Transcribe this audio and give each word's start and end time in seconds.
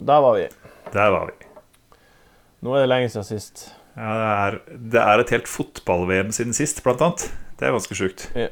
Der 0.00 0.20
var 0.24 0.34
vi. 0.38 0.48
Der 0.92 1.10
var 1.14 1.30
vi. 1.30 1.48
Nå 2.64 2.74
er 2.74 2.84
det 2.84 2.90
lenge 2.90 3.08
siden 3.12 3.28
sist. 3.28 3.66
Ja, 3.94 4.10
det, 4.18 4.26
er, 4.34 4.58
det 4.90 5.00
er 5.00 5.22
et 5.22 5.32
helt 5.36 5.48
fotball-VM 5.48 6.32
siden 6.34 6.56
sist, 6.56 6.82
blant 6.82 7.02
annet. 7.04 7.28
Det 7.58 7.68
er 7.68 7.74
ganske 7.76 7.98
sjukt. 7.98 8.26
Ja, 8.34 8.48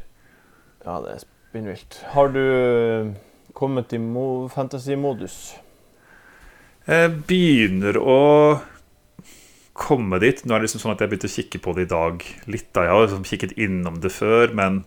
det 1.02 1.14
er 1.16 1.22
spinnvilt. 1.24 1.98
Har 2.12 2.30
du 2.34 2.42
eh, 2.42 3.10
kommet 3.58 3.92
i 3.92 3.98
mo 4.02 4.48
fantasy-modus? 4.52 5.56
Jeg 6.86 7.10
begynner 7.26 7.98
å 7.98 8.20
komme 9.78 10.18
dit. 10.22 10.42
Nå 10.44 10.54
er 10.54 10.62
det 10.62 10.68
liksom 10.68 10.82
sånn 10.82 10.94
at 10.94 11.02
jeg 11.02 11.12
begynte 11.12 11.30
å 11.30 11.36
kikke 11.36 11.62
på 11.62 11.74
det 11.76 11.86
i 11.86 11.92
dag 11.92 12.24
litt. 12.50 12.68
da 12.74 12.86
Jeg 12.86 12.94
har 12.94 13.04
liksom 13.06 13.26
kikket 13.28 13.54
innom 13.58 14.00
det 14.02 14.12
før, 14.14 14.54
men 14.58 14.82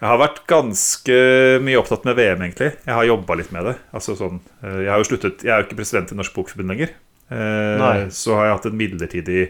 jeg 0.00 0.08
har 0.08 0.18
vært 0.18 0.46
ganske 0.48 1.16
mye 1.60 1.76
opptatt 1.80 2.04
med 2.08 2.16
VM, 2.16 2.40
egentlig. 2.46 2.70
Jeg 2.86 2.94
har 2.96 3.04
jobba 3.04 3.36
litt 3.36 3.52
med 3.52 3.64
det. 3.68 3.76
Altså 3.92 4.16
sånn, 4.16 4.40
eh, 4.64 4.80
jeg 4.86 4.90
har 4.90 4.98
jo 5.02 5.08
sluttet 5.10 5.42
Jeg 5.44 5.52
er 5.52 5.60
jo 5.62 5.66
ikke 5.68 5.76
president 5.82 6.12
i 6.12 6.16
Norsk 6.16 6.34
Bokforbund 6.34 6.72
lenger. 6.72 6.90
Eh, 7.30 7.78
Nei. 7.78 8.08
Så 8.10 8.34
har 8.34 8.46
jeg 8.48 8.56
hatt 8.56 8.66
en 8.70 8.78
midlertidig 8.80 9.42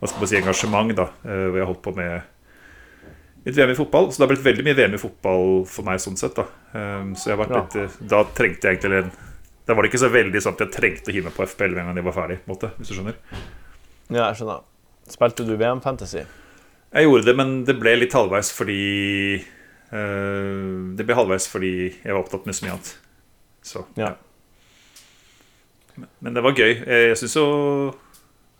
hva 0.00 0.08
skal 0.10 0.20
man 0.20 0.28
si, 0.28 0.36
engasjement, 0.36 0.94
da 0.98 1.04
eh, 1.24 1.46
hvor 1.48 1.56
jeg 1.56 1.62
har 1.64 1.70
holdt 1.72 1.82
på 1.86 1.94
med 1.96 2.22
litt 3.46 3.56
VM 3.56 3.70
i 3.70 3.76
fotball. 3.78 4.10
Så 4.10 4.18
det 4.18 4.26
har 4.26 4.32
blitt 4.34 4.44
veldig 4.44 4.64
mye 4.66 4.76
VM 4.76 4.94
i 4.98 5.00
fotball 5.00 5.64
for 5.70 5.84
meg 5.86 6.00
sånn 6.02 6.18
sett. 6.18 6.34
da 6.34 6.44
Eh, 6.74 7.04
Så 7.14 7.30
jeg 7.30 7.36
har 7.38 7.44
vært 7.46 7.54
Ja. 7.54 7.62
litt 7.86 8.08
Da 8.10 8.24
trengte 8.34 8.66
jeg 8.66 8.80
egentlig 8.80 9.04
en 9.04 9.12
Da 9.66 9.74
var 9.74 9.82
det 9.82 9.92
ikke 9.92 10.02
så 10.04 10.10
veldig 10.10 10.40
sånn 10.42 10.52
at 10.58 10.58
jeg 10.58 10.72
trengte 10.72 11.08
å 11.08 11.14
hive 11.14 11.24
meg 11.24 11.34
på 11.36 11.46
FPL 11.46 11.70
med 11.70 11.78
en 11.78 11.86
gang 11.86 11.94
de 11.94 12.02
var 12.02 12.12
ferdig, 12.12 12.38
måte, 12.46 12.70
hvis 12.76 12.88
du 12.88 12.94
skjønner. 12.98 13.14
Ja, 14.10 14.26
jeg 14.28 14.36
skjønner. 14.42 14.60
Spilte 15.08 15.46
du 15.46 15.56
VM 15.56 15.80
Fantasy? 15.80 16.24
Jeg 16.92 17.04
gjorde 17.06 17.24
det, 17.24 17.36
men 17.36 17.64
det 17.64 17.78
ble 17.80 17.94
litt 17.96 18.12
halvveis 18.12 18.50
fordi 18.52 19.42
Det 19.94 21.04
ble 21.06 21.14
halvveis 21.14 21.44
fordi 21.46 21.72
jeg 22.02 22.10
var 22.10 22.22
opptatt 22.24 22.46
med 22.48 22.56
så 22.56 22.66
mye 22.66 22.72
annet. 22.76 22.94
Så 23.64 23.84
Ja. 24.00 24.14
Men, 25.94 26.08
men 26.18 26.34
det 26.34 26.42
var 26.42 26.56
gøy. 26.58 26.72
Jeg, 26.74 27.08
jeg 27.12 27.18
syns 27.20 27.36
jo 27.38 27.46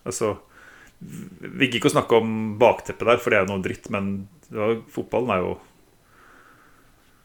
Altså 0.07 0.29
Vi 1.01 1.67
gikk 1.67 1.81
ikke 1.81 1.91
å 1.91 1.95
snakke 1.97 2.21
om 2.23 2.29
bakteppet 2.61 3.09
der, 3.09 3.19
for 3.19 3.33
det 3.35 3.41
er 3.41 3.47
jo 3.47 3.51
noe 3.51 3.65
dritt, 3.65 3.89
men 3.93 4.13
det 4.47 4.61
var, 4.61 4.77
fotballen 4.95 5.33
er 5.35 5.43
jo 5.43 5.55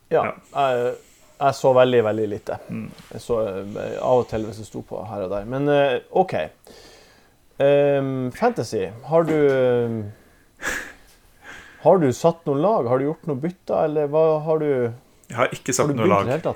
Ja. 0.09 0.23
Ja. 0.25 0.33
Jeg, 0.55 0.95
jeg 1.39 1.55
så 1.55 1.71
veldig, 1.77 1.99
veldig 2.03 2.27
lite. 2.33 2.57
Mm. 2.67 2.87
Jeg 3.13 3.21
så 3.23 3.35
eh, 3.47 3.99
av 4.01 4.23
og 4.23 4.25
til 4.31 4.47
hvis 4.47 4.57
det 4.59 4.65
sto 4.67 4.81
på 4.89 5.03
her 5.07 5.27
og 5.27 5.29
der. 5.31 5.45
Men 5.47 5.69
eh, 5.71 5.99
OK. 6.17 6.33
Um, 7.59 8.31
fantasy. 8.35 8.87
Har 9.07 9.23
du 9.29 9.35
eh, 9.37 9.99
Har 11.83 11.99
du 12.01 12.09
satt 12.13 12.45
noen 12.49 12.61
lag? 12.63 12.87
Har 12.91 12.99
du 12.99 13.05
gjort 13.07 13.27
noen 13.29 13.39
bytter, 13.43 13.85
eller 13.87 14.09
hva 14.11 14.23
har 14.43 14.59
du 14.59 14.69
Jeg 14.69 15.37
har 15.37 15.53
ikke 15.55 15.75
satt 15.75 15.87
Har 15.87 15.93
du 15.95 16.01
noe 16.01 16.09
lag. 16.11 16.55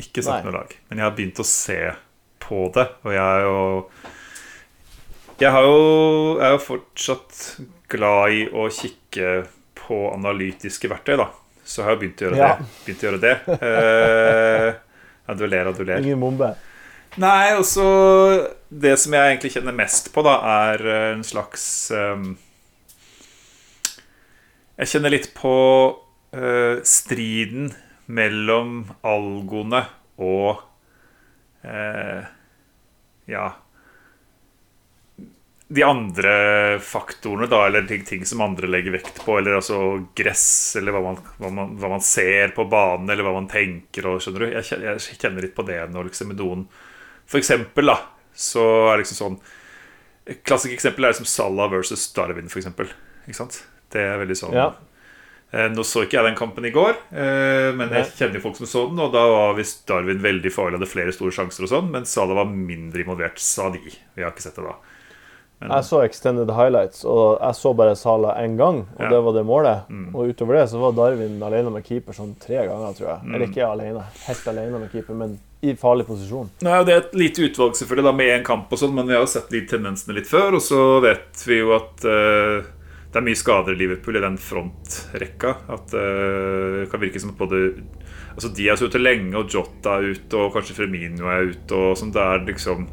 Ikke 0.00 0.24
satt 0.24 0.44
noe 0.44 0.54
lag. 0.54 0.74
Men 0.90 1.00
jeg 1.00 1.06
har 1.08 1.16
begynt 1.16 1.40
å 1.40 1.46
se 1.48 1.78
på 2.40 2.66
det, 2.74 2.86
og 3.06 3.14
jeg 3.14 3.24
er 3.24 3.46
jo 3.46 3.60
Jeg 5.40 5.54
har 5.54 5.64
jo, 5.64 5.76
jeg 6.36 6.46
er 6.50 6.54
jo 6.56 6.62
fortsatt 6.66 7.44
glad 7.90 8.36
i 8.36 8.42
å 8.52 8.66
kikke 8.74 9.30
på 9.80 10.00
analytiske 10.12 10.90
verktøy, 10.92 11.16
da. 11.18 11.30
Så 11.64 11.80
jeg 11.80 11.86
har 11.88 11.94
jeg 11.96 12.00
begynt 12.02 12.20
å 12.20 12.26
gjøre 12.28 12.40
Ja. 12.40 12.50
det. 12.58 12.66
Begynt 12.84 13.00
å 13.02 13.08
gjøre 13.08 13.22
det. 13.24 13.34
Uh, 13.62 14.68
ja, 15.26 15.34
du 15.38 15.46
ler 15.46 15.70
og 15.70 15.78
du 15.78 15.84
ler. 15.86 16.02
Ingen 16.04 16.20
bombe? 16.20 16.52
Nei, 17.18 17.54
også 17.58 17.84
Det 18.70 18.92
som 19.02 19.14
jeg 19.16 19.32
egentlig 19.32 19.52
kjenner 19.56 19.74
mest 19.74 20.12
på, 20.14 20.22
da, 20.22 20.36
er 20.70 20.84
en 21.14 21.24
slags 21.26 21.64
ehm, 21.90 22.36
Jeg 24.80 24.88
kjenner 24.94 25.12
litt 25.12 25.26
på 25.36 25.54
uh, 25.92 26.76
striden 26.88 27.66
mellom 28.08 28.86
algoene 29.04 29.82
og 30.24 30.62
uh, 31.66 32.22
Ja 33.28 33.42
De 35.68 35.84
andre 35.84 36.32
faktorene, 36.80 37.44
da, 37.52 37.58
eller 37.66 37.84
ting, 37.90 38.06
ting 38.08 38.24
som 38.26 38.40
andre 38.40 38.70
legger 38.72 38.96
vekt 38.96 39.20
på. 39.20 39.36
Eller 39.38 39.58
altså 39.58 39.76
gress, 40.16 40.48
eller 40.80 40.96
hva 40.96 41.02
man, 41.04 41.20
hva, 41.36 41.50
man, 41.58 41.74
hva 41.78 41.90
man 41.92 42.02
ser 42.02 42.56
på 42.56 42.64
banen, 42.72 43.12
eller 43.12 43.28
hva 43.28 43.34
man 43.36 43.50
tenker. 43.52 44.08
Og, 44.08 44.24
skjønner 44.24 44.46
du? 44.46 44.54
Jeg 44.56 44.66
kjenner, 44.70 44.96
jeg 44.96 45.20
kjenner 45.20 45.44
litt 45.44 45.54
på 45.54 45.66
det 45.68 45.78
nå, 45.92 46.06
liksom, 46.08 46.32
med 46.32 46.40
noen 46.40 46.64
For 47.28 47.38
eksempel, 47.38 47.92
da, 47.92 48.00
så 48.32 48.64
er 48.88 48.96
det 48.96 49.04
liksom 49.04 49.20
sånn 49.20 49.38
Klassisk 50.46 50.72
eksempel 50.72 51.04
er 51.04 51.14
liksom 51.14 51.28
Salah 51.28 51.70
versus 51.72 52.08
Darwin, 52.16 52.48
for 52.48 52.62
eksempel. 52.62 52.90
Ikke 53.26 53.38
sant? 53.42 53.60
Det 53.90 54.00
er 54.00 54.18
veldig 54.24 54.36
sånn 54.38 54.54
Ja. 54.54 54.70
Eh, 55.52 55.66
Nå 55.74 55.82
så 55.82 56.04
ikke 56.04 56.14
jeg 56.20 56.24
den 56.28 56.36
kampen 56.38 56.64
i 56.64 56.70
går, 56.70 56.94
eh, 57.10 57.72
men 57.74 57.90
jeg 57.90 58.12
kjenner 58.14 58.38
jo 58.38 58.44
folk 58.44 58.56
som 58.60 58.66
så 58.70 58.84
den. 58.88 59.00
Og 59.02 59.10
da 59.12 59.24
var 59.26 59.56
visst 59.58 59.82
Darwin 59.88 60.20
veldig 60.22 60.52
farlig, 60.54 60.78
hadde 60.78 60.86
flere 60.92 61.12
store 61.12 61.32
sjanser 61.34 61.66
og 61.66 61.72
sånn, 61.72 61.90
men 61.90 62.06
Salah 62.06 62.36
var 62.38 62.46
mindre 62.46 63.02
involvert, 63.02 63.38
sa 63.42 63.68
de. 63.74 63.80
Vi 64.14 64.22
har 64.22 64.30
ikke 64.30 64.42
sett 64.46 64.54
det 64.60 64.64
da. 64.68 64.76
Men, 65.60 65.70
Jeg 65.74 65.84
så 65.90 65.98
extended 66.06 66.48
highlights, 66.56 67.02
og 67.04 67.40
jeg 67.42 67.54
så 67.58 67.74
bare 67.76 67.96
Sala 67.96 68.36
én 68.40 68.56
gang, 68.56 68.86
og 68.96 69.00
Ja. 69.02 69.10
det 69.10 69.18
var 69.24 69.32
det 69.34 69.44
målet. 69.44 69.88
Mm. 69.90 70.14
Og 70.14 70.28
utover 70.32 70.54
det 70.56 70.70
så 70.70 70.78
var 70.80 70.92
Darwin 70.92 71.42
alene 71.42 71.70
med 71.70 71.84
keeper 71.84 72.12
sånn 72.14 72.34
tre 72.40 72.64
ganger, 72.66 72.94
tror 72.96 73.08
jeg. 73.10 73.20
Mm. 73.26 73.34
Eller 73.34 73.46
ikke 73.46 73.66
alene, 73.68 74.04
helt 74.24 74.46
alene 74.48 74.78
med 74.80 74.90
keeper, 74.92 75.14
men 75.14 75.38
i 75.62 75.74
farlig 75.74 76.06
posisjon. 76.06 76.48
Nei, 76.62 76.78
og 76.78 76.86
Det 76.86 76.94
er 76.94 76.98
et 77.02 77.12
lite 77.12 77.42
utvalg 77.50 77.74
selvfølgelig 77.74 78.04
da 78.04 78.12
med 78.12 78.40
én 78.40 78.44
kamp, 78.44 78.72
og 78.72 78.78
sånn, 78.78 78.94
men 78.94 79.06
vi 79.06 79.12
har 79.12 79.20
jo 79.20 79.26
sett 79.26 79.50
de 79.50 79.60
tendensene 79.66 80.14
litt 80.14 80.28
før. 80.30 80.54
Og 80.54 80.62
så 80.62 81.02
vet 81.02 81.44
vi 81.44 81.58
jo 81.58 81.74
at 81.74 82.04
eh, 82.06 82.62
det 83.10 83.18
er 83.18 83.24
mye 83.26 83.38
skader 83.38 83.74
i 83.74 83.78
Liverpool 83.80 84.16
i 84.16 84.22
den 84.22 84.36
frontrekka. 84.38 85.56
At 85.74 85.94
eh, 85.98 86.80
det 86.84 86.90
kan 86.92 87.02
virke 87.02 87.20
som 87.22 87.32
at 87.34 87.40
både 87.40 87.62
Altså 88.30 88.52
Diaz 88.54 88.80
er 88.80 88.86
ute 88.86 89.00
lenge, 89.02 89.34
og 89.36 89.50
Jota 89.50 89.96
er 89.98 90.12
ute, 90.14 90.38
og 90.38 90.52
kanskje 90.54 90.76
Fremino 90.76 91.26
er 91.28 91.48
ute. 91.50 91.74
og 91.74 91.96
sånn, 91.98 92.12
Det 92.14 92.22
er 92.22 92.44
liksom 92.46 92.86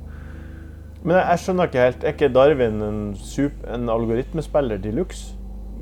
Men 1.06 1.20
jeg, 1.22 1.40
skjønner 1.44 1.70
ikke 1.70 1.84
helt, 1.86 2.04
er 2.04 2.16
ikke 2.16 2.32
Darwin 2.34 2.82
en, 2.84 2.98
sup, 3.16 3.62
en 3.70 3.86
algoritmespiller 3.94 4.82
de 4.82 4.92
luxe? 4.98 5.36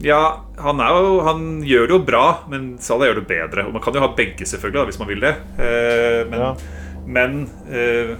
Ja, 0.03 0.41
han, 0.59 0.81
jo, 0.83 1.21
han 1.23 1.45
gjør 1.63 1.87
det 1.87 1.95
jo 1.95 2.01
bra, 2.05 2.25
men 2.51 2.73
Salah 2.83 3.07
gjør 3.07 3.21
det 3.21 3.27
bedre. 3.29 3.63
Og 3.69 3.73
man 3.77 3.81
kan 3.81 3.95
jo 3.95 4.03
ha 4.03 4.09
begge, 4.17 4.43
selvfølgelig, 4.45 4.81
da, 4.81 4.85
hvis 4.91 4.99
man 4.99 5.07
vil 5.07 5.23
det. 5.23 5.33
Eh, 5.55 6.21
men 6.29 6.39
Ja. 6.43 6.49
men 7.07 7.37
eh, 7.71 8.11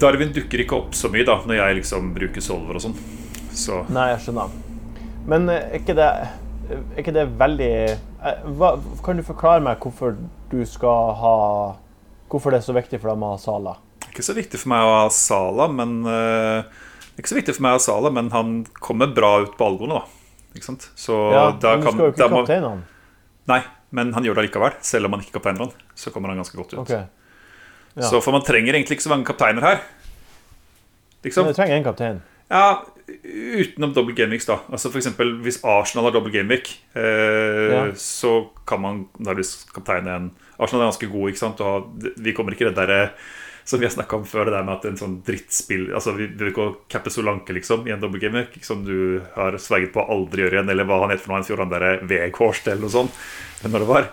Darwin 0.00 0.32
dukker 0.34 0.62
ikke 0.64 0.76
opp 0.78 0.94
så 0.96 1.10
mye 1.12 1.26
da 1.26 1.40
når 1.46 1.60
jeg 1.60 1.78
liksom 1.82 2.12
bruker 2.16 2.44
solver 2.44 2.78
og 2.78 2.84
sånn. 2.86 2.96
Så 3.58 3.82
Nei, 3.92 4.10
jeg 4.12 4.22
skjønner. 4.26 4.54
Men 5.28 5.48
eh, 5.52 5.64
er 5.74 5.82
ikke 5.82 5.96
det, 5.98 6.08
er 6.70 7.02
ikke 7.02 7.16
det 7.16 7.26
veldig 7.40 7.72
eh, 7.88 8.46
hva, 8.58 8.76
Kan 9.04 9.18
du 9.18 9.24
forklare 9.26 9.64
meg 9.64 9.82
hvorfor 9.82 10.14
du 10.48 10.60
skal 10.68 11.12
ha 11.20 11.34
Hvorfor 12.28 12.52
det 12.52 12.62
er 12.62 12.64
så 12.68 12.76
viktig 12.76 13.00
for 13.00 13.10
deg 13.10 13.24
å 13.24 13.34
ha 13.34 13.40
Sala? 13.40 13.74
ikke 14.18 14.26
så 14.26 14.34
viktig 14.34 14.58
for 14.58 14.72
meg 14.72 14.82
å 14.82 14.94
ha 14.96 15.08
Sala, 15.14 15.68
men 15.70 15.98
eh, 16.10 16.78
ikke 17.20 17.30
så 17.30 17.38
viktig 17.38 17.54
for 17.54 17.64
meg 17.64 17.76
å 17.76 17.78
ha 17.78 17.82
Sala, 17.84 18.10
men 18.14 18.30
han 18.34 18.54
kommer 18.82 19.12
bra 19.14 19.36
ut 19.44 19.54
på 19.58 19.68
algoene, 19.68 20.00
da. 20.00 20.48
Ikke 20.56 20.66
sant? 20.66 20.88
Så 20.98 21.14
Ja, 21.30 21.44
da 21.54 21.76
men 21.76 21.84
du 21.84 21.92
skal 21.92 22.02
jo 22.02 22.14
ikke 22.14 22.30
kapteine 22.32 22.72
han. 22.72 22.80
Nei, 23.48 23.60
men 23.94 24.10
han 24.16 24.26
gjør 24.26 24.40
det 24.40 24.48
likevel. 24.48 24.74
Selv 24.84 25.08
om 25.08 25.14
han 25.14 25.22
ikke 25.22 25.38
kapteiner 25.38 25.68
han, 25.68 25.86
så 25.94 26.10
kommer 26.14 26.32
han 26.32 26.40
ganske 26.42 26.58
godt 26.58 26.74
ut. 26.74 26.80
Ok. 26.82 26.94
Ja. 27.98 28.08
Så 28.10 28.20
For 28.22 28.32
man 28.32 28.44
trenger 28.46 28.74
egentlig 28.74 28.98
ikke 28.98 29.08
så 29.08 29.14
mange 29.14 29.26
kapteiner 29.26 29.64
her. 29.64 29.80
Liksom. 31.24 31.44
Men 31.44 31.52
du 31.54 31.58
trenger 31.58 31.78
én 31.80 31.84
kaptein. 31.86 32.20
Ja, 32.48 32.84
utenom 33.08 33.92
double 33.96 34.14
gameweeks, 34.16 34.46
da. 34.48 34.60
Altså 34.70 34.90
for 34.92 35.00
eksempel, 35.00 35.34
Hvis 35.44 35.58
Arsenal 35.64 36.08
har 36.08 36.14
double 36.14 36.32
gameweek, 36.32 36.70
eh, 36.94 37.72
Ja. 37.74 37.82
så 37.94 38.48
kan 38.66 38.80
man 38.80 39.06
nærmest 39.18 39.72
kapteine 39.74 40.14
en 40.16 40.30
Arsenal 40.60 40.86
er 40.86 40.90
ganske 40.92 41.10
god, 41.10 41.28
ikke 41.30 41.38
sant? 41.38 41.60
Og 41.60 41.92
vi 42.18 42.32
kommer 42.32 42.52
ikke 42.52 42.68
det 42.70 42.76
derre 42.76 43.10
som 43.64 43.78
vi 43.80 43.84
har 43.86 43.92
snakka 43.92 44.16
om 44.16 44.24
før, 44.24 44.46
det 44.46 44.54
der 44.54 44.64
med 44.64 44.78
at 44.78 44.84
en 44.86 44.96
sånn 44.96 45.22
drittspill 45.22 45.92
Altså, 45.92 46.14
Vi 46.16 46.26
vi 46.26 46.38
vil 46.44 46.52
ikke 46.52 46.76
cappe 46.88 47.10
Solanke, 47.10 47.52
liksom, 47.52 47.86
i 47.86 47.90
en 47.92 48.00
double 48.00 48.18
gameweek, 48.18 48.64
som 48.64 48.82
du 48.84 49.20
har 49.34 49.52
sverget 49.58 49.92
på 49.92 50.00
å 50.00 50.08
aldri 50.08 50.42
gjøre 50.42 50.52
igjen, 50.56 50.70
eller 50.70 50.84
hva 50.84 51.00
han 51.02 51.10
het 51.10 51.20
for 51.20 51.28
noe, 51.32 51.42
han 51.42 51.44
fjor, 51.44 51.58
han 51.58 51.68
derre 51.68 52.00
Veghorst, 52.08 52.66
eller 52.66 52.80
noe 52.80 52.90
sånt, 52.90 53.10
når 53.62 53.78
det 53.78 53.88
var. 53.88 54.08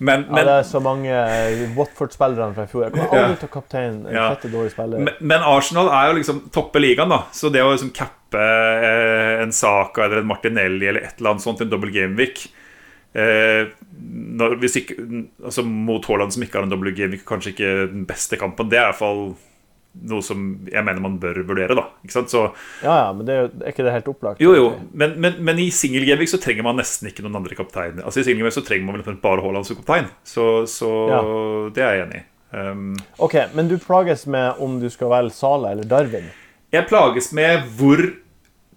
Men, 0.00 0.26
Ja, 0.30 0.44
det 0.44 0.52
er 0.60 0.66
så 0.68 0.80
mange 0.82 1.10
eh, 1.10 1.64
Watford-spillere 1.74 2.52
fra 2.54 2.62
i 2.62 2.70
fjor. 2.70 2.84
Jeg 2.86 2.92
kommer 3.08 3.28
Ja. 3.32 3.34
til 3.34 3.48
å 3.48 3.52
kapteine 3.52 4.06
en 4.08 4.14
Ja. 4.14 4.28
fette 4.34 4.50
dårlig 4.52 4.70
spiller. 4.70 4.98
Men, 4.98 5.14
men 5.20 5.40
Arsenal 5.42 5.88
er 5.88 6.12
jo 6.12 6.18
liksom 6.20 6.50
toppe 6.54 6.78
ligaen, 6.78 7.08
da. 7.08 7.24
Så 7.32 7.50
det 7.50 7.62
å 7.62 7.72
liksom 7.72 7.90
cappe 7.92 8.38
eh, 8.38 9.42
en 9.42 9.50
Saka 9.52 10.04
eller 10.04 10.18
en 10.22 10.26
Martinelli 10.30 10.86
eller 10.86 11.00
et 11.00 11.18
eller 11.18 11.30
annet 11.30 11.42
sånt 11.42 11.60
en 11.60 11.70
double 11.70 11.90
gameweek 11.90 12.46
eh, 13.14 13.66
altså 15.44 15.64
Mot 15.64 16.04
Haaland, 16.06 16.32
som 16.34 16.42
ikke 16.44 16.58
har 16.60 16.66
en 16.68 16.72
double 16.72 16.92
gameweek, 16.94 17.24
kanskje 17.28 17.54
ikke 17.54 17.72
den 17.92 18.06
beste 18.08 18.38
kampen, 18.40 18.68
det 18.70 18.78
er 18.78 18.88
i 18.88 18.92
hvert 18.92 19.00
fall 19.00 19.22
noe 20.02 20.22
som 20.22 20.44
jeg 20.70 20.84
mener 20.84 21.00
man 21.02 21.18
bør 21.18 21.40
vurdere. 21.48 21.74
da? 21.74 21.86
Så, 22.08 22.52
Ja, 22.82 22.96
ja, 23.06 23.12
men 23.12 23.26
det 23.26 23.34
er, 23.34 23.40
jo, 23.42 23.50
er 23.64 23.72
ikke 23.72 23.84
det 23.84 23.92
helt 23.92 24.08
opplagt? 24.08 24.40
jo, 24.40 24.54
jo, 24.54 24.68
men, 24.92 25.16
men, 25.20 25.34
men 25.44 25.58
i 25.58 25.70
single 25.70 26.04
gameweek 26.06 26.28
så 26.30 26.38
trenger 26.40 26.62
man 26.62 26.76
nesten 26.76 27.08
ikke 27.10 27.22
noen 27.26 27.36
andre 27.40 27.54
kapteiner. 27.58 28.04
Altså 28.04 28.20
I 28.20 28.24
single 28.28 28.42
gameweek 28.44 28.54
så 28.60 28.64
trenger 28.66 28.86
man 28.92 29.02
vel 29.02 29.16
bare 29.22 29.42
Haaland 29.42 29.66
som 29.66 29.76
kaptein. 29.80 30.06
Så, 30.24 30.66
så 30.70 30.92
Ja. 31.10 31.20
det 31.74 31.82
er 31.84 31.94
jeg 31.96 32.06
enig 32.06 32.22
i. 32.22 32.24
Um, 32.48 32.94
OK, 33.18 33.34
men 33.54 33.68
du 33.68 33.76
plages 33.78 34.26
med 34.26 34.54
om 34.58 34.78
du 34.80 34.88
skal 34.88 35.10
velge 35.12 35.34
Sala 35.36 35.72
eller 35.74 35.84
Darwin. 35.84 36.30
Jeg 36.72 36.86
plages 36.88 37.32
med 37.36 37.66
hvor 37.76 38.00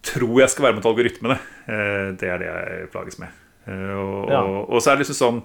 tror 0.04 0.40
jeg 0.42 0.50
skal 0.50 0.66
være 0.66 0.76
mot 0.80 0.86
algoritmene. 0.90 1.38
Eh, 1.70 2.12
Det 2.20 2.28
er 2.28 2.38
det 2.42 2.48
jeg 2.50 2.90
plages 2.92 3.20
med. 3.22 3.30
Eh, 3.68 3.94
Og, 3.96 4.30
Ja. 4.30 4.42
og, 4.42 4.70
og 4.74 4.82
så 4.82 4.92
er 4.92 4.96
det 4.98 5.06
liksom 5.06 5.20
sånn 5.22 5.42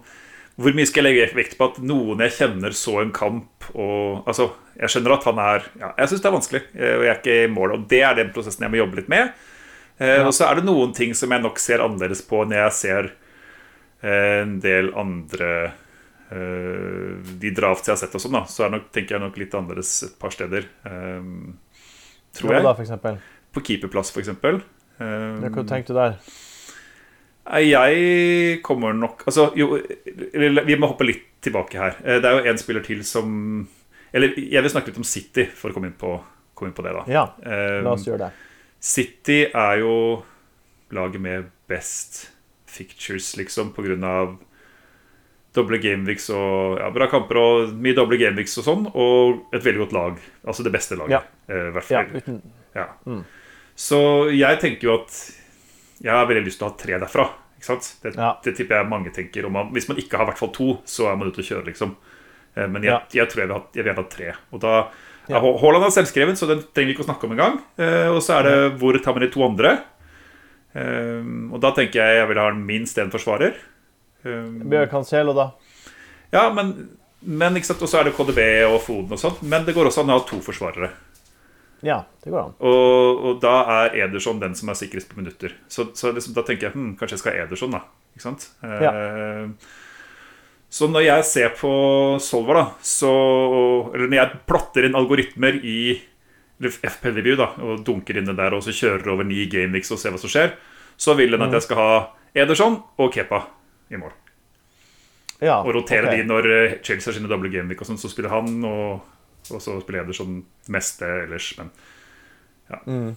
Hvor 0.57 0.73
mye 0.73 0.87
skal 0.89 1.05
jeg 1.05 1.13
legge 1.15 1.35
vekt 1.37 1.59
på 1.59 1.67
at 1.69 1.79
noen 1.85 2.19
jeg 2.25 2.33
kjenner, 2.33 2.73
så 2.73 3.03
en 3.03 3.11
kamp 3.13 3.56
og 3.75 4.27
Altså, 4.29 4.51
jeg 4.79 4.89
skjønner 4.93 5.15
at 5.17 5.25
han 5.25 5.39
er 5.43 5.65
ja, 5.81 5.91
Jeg 5.99 6.09
syns 6.09 6.23
det 6.23 6.29
er 6.31 6.35
vanskelig, 6.37 6.63
eh, 6.75 6.95
og 6.99 7.05
jeg 7.07 7.11
er 7.15 7.21
ikke 7.21 7.37
i 7.45 7.53
mål. 7.53 7.73
Og 7.77 7.87
det 7.91 8.03
er 8.07 8.15
den 8.19 8.33
prosessen 8.35 8.63
jeg 8.67 8.71
må 8.75 8.81
jobbe 8.83 9.01
litt 9.01 9.09
med. 9.13 9.33
Eh, 9.99 10.21
Og 10.27 10.33
så 10.37 10.47
er 10.51 10.55
det 10.61 10.65
noen 10.69 10.93
ting 10.95 11.15
som 11.15 11.31
jeg 11.33 11.43
nok 11.43 11.59
ser 11.59 11.81
annerledes 11.85 12.23
på 12.29 12.45
når 12.45 12.59
jeg 12.67 12.73
ser 12.79 13.11
eh, 14.03 14.43
en 14.43 14.59
del 14.61 14.91
andre 14.95 15.51
eh, 16.31 17.33
De 17.41 17.51
drafts 17.57 17.89
jeg 17.89 17.95
har 17.97 18.01
sett 18.03 18.15
og 18.15 18.21
sånn, 18.27 18.37
da. 18.39 18.45
Så 18.51 18.67
er 18.67 18.75
nok, 18.77 18.91
tenker 18.93 19.17
jeg 19.17 19.25
nok 19.25 19.37
litt 19.41 19.55
annerledes 19.57 19.93
et 20.11 20.19
par 20.21 20.31
steder. 20.35 20.67
Tror 22.37 22.53
jeg. 22.53 22.63
da? 22.63 22.75
På 23.57 23.63
keeperplass, 23.65 24.13
eksempel. 24.21 24.63
Eh, 25.01 25.47
Hva 25.49 25.65
tenkte 25.69 25.95
du 25.95 25.99
der? 26.01 26.19
Jeg 27.47 28.63
kommer 28.67 28.93
nok 28.97 29.23
Altså, 29.27 29.51
jo 29.57 29.77
Vi 30.67 30.77
må 30.77 30.89
hoppe 30.91 31.07
litt 31.07 31.25
tilbake 31.47 31.79
her. 31.79 31.97
Eh, 32.05 32.21
Det 32.21 32.25
er 32.31 32.41
jo 32.41 32.51
en 32.51 32.59
spiller 32.59 32.83
til 32.83 33.05
som 33.07 33.69
Eller 34.13 34.35
jeg 34.35 34.63
vil 34.63 34.71
snakke 34.73 34.91
litt 34.91 34.99
om 34.99 35.05
City, 35.07 35.45
for 35.47 35.71
å 35.71 35.75
komme 35.77 35.91
inn 35.91 35.99
på, 35.99 36.11
komme 36.55 36.71
inn 36.71 36.77
på 36.77 36.83
det, 36.87 36.93
da. 36.97 37.05
Ja, 37.11 37.25
Eh, 37.45 37.83
la 37.85 37.93
oss 37.93 38.07
gjøre 38.07 38.27
det. 38.27 38.33
City 38.81 39.45
er 39.53 39.79
jo 39.83 40.23
laget 40.95 41.21
med 41.21 41.51
best 41.69 42.31
fictures, 42.67 43.37
liksom, 43.37 43.73
på 43.75 43.83
grunn 43.85 44.05
av 44.05 44.37
doble 45.57 45.79
gameweeks 45.81 46.29
og 46.37 46.79
ja, 46.79 46.91
bra 46.95 47.09
kamper 47.11 47.39
og 47.41 47.73
mye 47.81 47.97
doble 47.97 48.19
gameweeks 48.21 48.59
og 48.61 48.67
sånn, 48.67 48.87
og 48.95 49.55
et 49.57 49.65
veldig 49.65 49.83
godt 49.87 49.95
lag. 49.97 50.19
Altså 50.47 50.65
det 50.67 50.73
beste 50.73 50.97
laget. 51.01 51.25
Ja. 51.49 51.71
hvert 51.75 51.85
fall. 51.89 51.97
Ja, 51.97 52.21
uten 52.21 52.43
Ja. 52.77 52.87
Mm. 53.07 53.25
Så 53.77 53.99
jeg 54.33 54.61
tenker 54.61 54.89
jo 54.89 54.95
at 55.03 55.17
jeg 56.03 56.13
har 56.13 56.27
veldig 56.27 56.45
lyst 56.45 56.59
til 56.61 56.67
å 56.69 56.71
ha 56.71 56.77
tre 56.77 56.99
derfra. 57.03 57.29
Det, 58.03 58.15
Ja. 58.15 58.37
det 58.45 58.55
tipper 58.57 58.77
jeg 58.77 58.89
mange 58.89 59.11
tenker. 59.11 59.49
Man, 59.51 59.73
hvis 59.73 59.89
man 59.89 59.97
ikke 59.99 60.17
har 60.19 60.27
i 60.27 60.31
hvert 60.31 60.39
fall 60.39 60.53
to, 60.53 60.79
så 60.85 61.11
er 61.11 61.17
man 61.17 61.29
ute 61.33 61.41
å 61.43 61.47
kjøre, 61.47 61.65
liksom. 61.67 61.97
Eh, 62.57 62.67
Men 62.69 62.83
jeg, 62.83 62.91
Ja. 62.93 63.01
jeg 63.11 63.29
tror 63.29 63.37
jeg 63.41 63.49
vil 63.49 63.57
ha, 63.57 63.63
jeg 63.75 63.85
vil 63.85 63.95
ha 63.95 64.03
tre. 64.03 64.33
Og 64.53 64.61
da 64.61 64.89
Ja. 65.29 65.41
Haaland 65.41 65.85
er 65.85 65.91
selvskreven, 65.91 66.37
så 66.37 66.47
den 66.47 66.61
trenger 66.73 66.87
vi 66.87 66.95
ikke 66.95 67.03
å 67.05 67.09
snakke 67.11 67.25
om 67.25 67.33
engang. 67.33 67.61
Eh, 67.79 68.09
og 68.15 68.23
så 68.23 68.39
er 68.39 68.43
det 68.45 68.79
hvor 68.79 68.93
tar 69.03 69.13
man 69.13 69.23
de 69.23 69.29
to 69.33 69.43
andre. 69.43 69.83
Eh, 70.75 71.25
og 71.53 71.61
da 71.61 71.73
tenker 71.73 71.95
jeg 71.99 72.21
jeg 72.21 72.29
vil 72.29 72.39
ha 72.39 72.51
minst 72.53 72.97
én 72.97 73.11
forsvarer. 73.11 73.55
Eh, 74.25 74.45
Bjørn 74.69 74.89
Cancelo, 74.91 75.35
da? 75.35 75.51
ja, 76.33 76.53
men, 76.53 76.97
men? 77.23 77.57
Og 77.57 77.63
så 77.89 78.01
er 78.01 78.05
det 78.05 78.15
KDB 78.15 78.65
og 78.69 78.81
Foden 78.83 79.13
og 79.13 79.19
sånt. 79.19 79.43
Men 79.43 79.65
det 79.65 79.75
går 79.75 79.87
også 79.87 80.05
an 80.05 80.11
å 80.15 80.21
ha 80.21 80.25
to 80.29 80.37
forsvarere. 80.45 80.91
Ja, 81.85 81.99
det 82.25 82.31
går 82.33 82.41
an. 82.41 82.55
Og, 82.65 83.25
og 83.29 83.41
da 83.43 83.57
er 83.83 83.97
Ederson 84.07 84.41
den 84.41 84.55
som 84.57 84.71
er 84.73 84.79
sikrest 84.79 85.11
på 85.11 85.19
minutter. 85.21 85.53
Så, 85.69 85.91
så 85.99 86.13
liksom, 86.17 86.33
da 86.37 86.45
tenker 86.47 86.71
jeg 86.71 86.77
hm, 86.77 86.95
kanskje 86.97 87.19
jeg 87.19 87.23
skal 87.25 87.35
ha 87.37 87.45
Ederson, 87.45 87.77
da. 87.77 87.83
Ikke 88.17 88.25
sant? 88.25 88.47
Eh, 88.65 89.73
Så 90.73 90.89
når 90.91 91.05
jeg 91.05 91.25
ser 91.29 91.53
på 91.59 91.71
Solver, 92.21 92.55
da, 92.59 92.65
så 92.83 93.11
Eller 93.95 94.09
når 94.09 94.19
jeg 94.19 94.41
plotter 94.49 94.89
inn 94.89 94.97
algoritmer 94.99 95.61
i 95.63 95.79
eller 96.57 96.73
FPL-review 96.73 97.37
da, 97.37 97.51
og 97.61 97.83
dunker 97.85 98.17
inn 98.17 98.25
det 98.31 98.35
der 98.39 98.55
og 98.57 98.63
så 98.65 98.73
kjører 98.73 99.11
over 99.13 99.27
ni 99.29 99.43
gameweeks 99.53 99.91
og 99.93 99.99
ser 100.01 100.15
hva 100.15 100.21
som 100.23 100.31
skjer, 100.33 100.55
så 100.97 101.13
vil 101.19 101.35
den 101.35 101.45
at 101.45 101.53
jeg 101.53 101.67
skal 101.67 101.77
ha 101.77 101.91
Ederson 102.33 102.79
og 102.97 103.11
Kepa 103.13 103.43
i 103.93 104.01
mål. 104.01 104.15
Ja, 105.45 105.59
Og 105.61 105.75
rotere 105.77 106.09
okay. 106.09 106.23
de 106.23 106.25
når 106.31 106.49
eh, 106.49 106.79
Chelsea 106.81 107.11
har 107.11 107.19
sine 107.19 107.29
doble 107.29 107.51
gameweek, 107.53 107.83
og 107.85 107.91
sånn, 107.91 108.01
så 108.01 108.09
spiller 108.09 108.33
han, 108.33 108.49
og, 108.65 109.05
og 109.53 109.61
så 109.63 109.81
spiller 109.83 110.03
Ederson 110.05 110.45
meste 110.69 111.05
ellers. 111.27 111.53
Men 111.59 113.17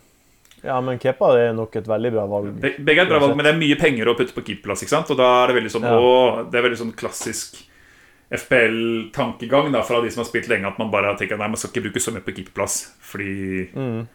Ja, 0.61 0.81
men 0.83 0.99
Kepa 0.99 1.29
er 1.39 1.53
nok 1.55 1.75
et 1.79 1.87
veldig 1.87 2.11
bra 2.11 2.25
valg. 2.27 2.49
Be- 2.59 2.75
Begge 2.83 2.99
er 3.01 3.07
et 3.07 3.09
bra 3.13 3.19
valg, 3.23 3.35
men 3.37 3.45
det 3.47 3.53
er 3.53 3.59
mye 3.61 3.77
penger 3.79 4.09
å 4.11 4.15
putte 4.17 4.33
på 4.35 4.43
keeperplass. 4.43 4.83
ikke 4.83 4.89
sant? 4.91 5.09
Og 5.11 5.17
da 5.17 5.43
er 5.43 5.47
det 5.47 5.55
veldig 5.63 5.71
sånn, 5.71 5.87
Ja. 5.87 5.95
å, 5.97 6.51
det 6.51 6.59
er 6.59 6.65
veldig 6.69 6.77
sånn 6.81 6.91
klassisk 6.99 7.63
FPL-tankegang 8.29 9.71
fra 9.85 10.01
de 10.01 10.11
som 10.11 10.21
har 10.23 10.29
spilt 10.29 10.49
lenge, 10.51 10.67
at 10.67 10.77
man 10.77 10.91
bare 10.91 11.15
tenker 11.17 11.37
nei, 11.39 11.47
man 11.47 11.55
skal 11.57 11.71
ikke 11.71 11.85
bruke 11.87 12.01
så 12.03 12.11
mye 12.13 12.21
på 12.25 12.35
keeperplass. 12.35 12.91
Fordi 13.01 13.69
Mm. 13.73 14.07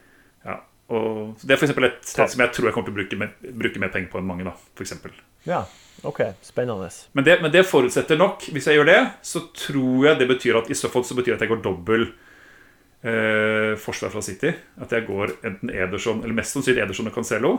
ja, 0.44 0.58
og 0.90 1.36
Det 1.40 1.50
er 1.50 1.56
for 1.66 1.84
et 1.84 2.04
sted 2.04 2.28
som 2.30 2.40
jeg 2.40 2.52
tror 2.52 2.64
jeg 2.66 2.74
kommer 2.74 2.86
til 2.86 2.94
å 2.94 2.98
bruke, 3.00 3.18
mer- 3.18 3.52
bruke 3.58 3.78
mer 3.80 3.88
penger 3.88 4.10
på 4.10 4.18
enn 4.18 4.26
mange. 4.26 4.44
da, 4.44 4.52
for 4.74 4.84
eksempel. 4.84 5.10
Ja, 5.46 5.64
OK. 6.04 6.20
Spennende. 6.44 6.90
men, 7.12 7.24
det, 7.24 7.38
men 7.42 7.52
det 7.54 7.64
forutsetter 7.66 8.18
nok, 8.20 8.44
hvis 8.52 8.68
jeg 8.68 8.78
gjør 8.78 8.90
det, 8.90 9.00
så 9.24 9.44
tror 9.56 10.08
jeg 10.10 10.20
det 10.20 10.28
betyr 10.28 10.58
at 10.60 10.70
i 10.70 10.76
så 10.78 10.90
fall 10.92 11.04
så 11.06 11.16
betyr 11.18 11.34
det 11.34 11.38
at 11.40 11.46
jeg 11.46 11.52
går 11.54 11.62
dobbel 11.64 12.06
eh, 13.04 13.72
forsvar 13.80 14.12
fra 14.14 14.22
City. 14.24 14.52
At 14.80 14.92
jeg 14.92 15.06
går 15.08 15.36
enten 15.44 15.72
Ederson, 15.72 16.22
eller 16.24 16.36
mest 16.36 16.56
sannsynlig 16.56 16.84
Ederson 16.84 17.08
og 17.10 17.16
Cancelo. 17.16 17.54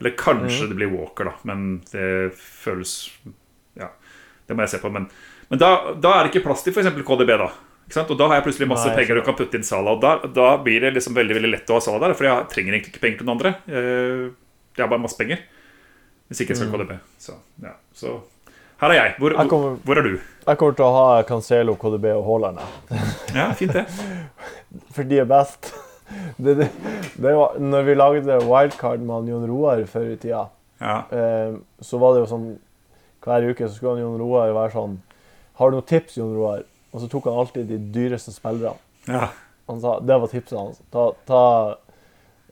Eller 0.00 0.16
kanskje 0.18 0.68
det 0.68 0.76
blir 0.76 0.92
Walker, 0.92 1.30
da. 1.30 1.36
Men 1.48 1.80
det 1.92 2.34
føles 2.36 2.98
Ja, 3.76 3.90
det 4.48 4.56
må 4.56 4.64
jeg 4.64 4.74
se 4.74 4.80
på. 4.82 4.90
Men, 4.92 5.08
men 5.48 5.60
da, 5.60 5.94
da 5.96 6.18
er 6.18 6.26
det 6.26 6.34
ikke 6.34 6.46
plass 6.48 6.64
til 6.66 6.74
f.eks. 6.76 6.92
KDB, 7.00 7.32
da. 7.40 7.48
Og 8.02 8.16
da 8.18 8.26
har 8.26 8.40
jeg 8.40 8.46
plutselig 8.48 8.66
masse 8.68 8.88
Nei, 8.90 8.96
penger 8.98 9.20
og 9.20 9.28
kan 9.28 9.36
putte 9.38 9.56
inn 9.56 9.64
Salah. 9.66 9.94
Og 9.94 10.02
da, 10.02 10.16
da 10.34 10.56
blir 10.60 10.82
det 10.82 10.90
liksom 10.96 11.14
veldig 11.16 11.36
veldig 11.38 11.52
lett 11.52 11.70
å 11.70 11.78
ha 11.78 11.84
Salah 11.84 12.02
der, 12.02 12.16
for 12.18 12.28
jeg 12.28 12.48
trenger 12.52 12.74
egentlig 12.76 12.92
ikke 12.92 13.04
penger 13.04 13.20
til 13.22 13.28
noen 13.28 13.36
andre. 13.38 13.52
Eh, 13.70 14.24
Jeg 14.76 14.84
har 14.84 14.90
bare 14.92 15.04
masse 15.04 15.16
penger. 15.16 15.44
Hvis 16.28 16.40
ikke 16.42 16.54
jeg 16.54 16.56
skal 16.60 16.72
KDB. 16.72 16.96
Så, 17.22 17.32
ja. 17.62 17.74
så 17.94 18.16
her 18.80 18.90
er 18.92 18.94
jeg. 18.98 19.14
Hvor, 19.18 19.30
Jeg 19.38 19.48
kommer- 19.48 19.76
hvor 19.84 19.96
er 19.98 20.02
du? 20.02 20.18
Jeg 20.46 20.58
kommer 20.58 20.74
til 20.76 20.84
å 20.84 20.92
ha 20.96 21.22
Cancelo, 21.22 21.74
KDB 21.80 22.04
og 22.16 22.24
Haaland. 22.26 22.58
Ja, 23.34 23.52
fint 23.52 23.72
det. 23.72 23.86
For 24.94 25.02
de 25.04 25.18
er 25.22 25.24
best. 25.30 25.72
Det, 26.38 26.56
det, 26.58 26.68
det 27.16 27.32
var, 27.34 27.56
når 27.58 27.82
vi 27.88 27.94
lagde 27.94 28.36
wildcard 28.46 29.00
med 29.02 29.28
Jon 29.30 29.46
Roar 29.50 29.80
før 29.90 30.12
i 30.12 30.16
tida, 30.16 30.44
Ja. 30.80 30.98
eh, 31.10 31.54
så 31.80 31.98
var 31.98 32.12
det 32.14 32.20
jo 32.20 32.26
sånn 32.34 32.58
Hver 33.24 33.46
uke 33.50 33.64
så 33.66 33.74
skulle 33.74 34.02
Jon 34.04 34.18
Roar 34.20 34.52
være 34.52 34.70
sånn 34.74 34.98
Har 35.58 35.70
du 35.72 35.78
noen 35.78 35.86
tips, 35.88 36.18
Jon 36.18 36.34
Roar? 36.36 36.60
Og 36.92 37.00
så 37.00 37.08
tok 37.10 37.24
han 37.24 37.38
alltid 37.40 37.66
de 37.72 37.78
dyreste 37.94 38.30
spillerne. 38.34 38.76
ja. 39.08 39.28
Han 39.68 39.80
sa, 39.80 39.96
Det 39.98 40.20
var 40.20 40.28
tipset 40.30 40.58
hans. 40.58 40.78
Ta, 40.92 41.08
ta, 41.26 41.40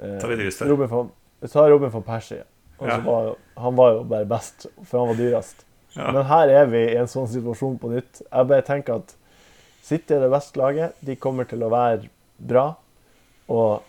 eh, 0.02 0.18
Ta. 0.18 0.66
Robin 0.66 0.88
von, 0.88 1.10
ta 1.52 1.68
Robin 1.68 1.90
van 1.90 2.02
Persie. 2.02 2.42
Ja. 2.80 2.98
var, 3.06 3.24
jo- 3.30 3.38
han 3.62 3.76
var 3.76 3.92
jo 3.92 4.02
bare 4.04 4.26
best, 4.26 4.66
for 4.84 4.98
han 5.04 5.08
var 5.08 5.20
dyrest. 5.20 5.64
Ja. 5.94 6.10
Men 6.12 6.24
her 6.26 6.48
er 6.48 6.66
vi 6.66 6.80
i 6.90 6.96
en 6.98 7.06
sånn 7.06 7.28
situasjon 7.30 7.78
på 7.78 7.90
nytt. 7.92 8.22
Jeg 8.32 8.48
bare 8.50 8.62
tenker 8.66 8.96
at 8.96 9.14
City 9.84 10.14
er 10.16 10.20
det 10.24 10.30
beste 10.32 10.58
laget. 10.58 10.94
De 11.04 11.14
kommer 11.16 11.44
til 11.46 11.62
å 11.62 11.70
være 11.70 12.08
bra. 12.38 12.74
Og 13.48 13.82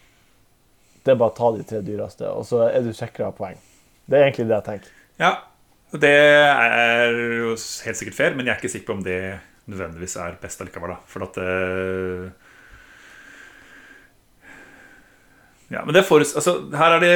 det 1.04 1.12
er 1.14 1.16
bare 1.22 1.32
å 1.34 1.38
ta 1.38 1.52
de 1.58 1.64
tre 1.64 1.82
dyreste, 1.86 2.28
og 2.30 2.46
så 2.46 2.66
er 2.70 2.82
du 2.86 2.92
sikra 2.94 3.32
poeng. 3.34 3.58
Det 4.06 4.18
er 4.20 4.28
egentlig 4.28 4.48
det 4.50 4.58
jeg 4.62 4.66
tenker. 4.70 4.90
ja. 5.20 5.34
Det 5.96 6.10
er 6.12 7.14
jo 7.14 7.52
helt 7.56 7.96
sikkert 7.96 8.16
fair, 8.18 8.34
men 8.36 8.46
jeg 8.48 8.52
er 8.56 8.58
ikke 8.60 8.72
sikker 8.74 8.88
på 8.90 8.96
om 8.98 9.04
det 9.06 9.40
nødvendigvis 9.70 10.16
er 10.20 10.34
best 10.42 10.60
allikevel. 10.60 10.90
da 10.92 10.98
For 11.08 11.24
at 11.24 11.38
eh, 11.40 12.45
Ja, 15.76 15.84
men 15.86 15.96
det 15.98 16.06
forut... 16.08 16.32
Altså, 16.40 16.58
her 16.76 16.96
er 16.98 17.04
det 17.04 17.14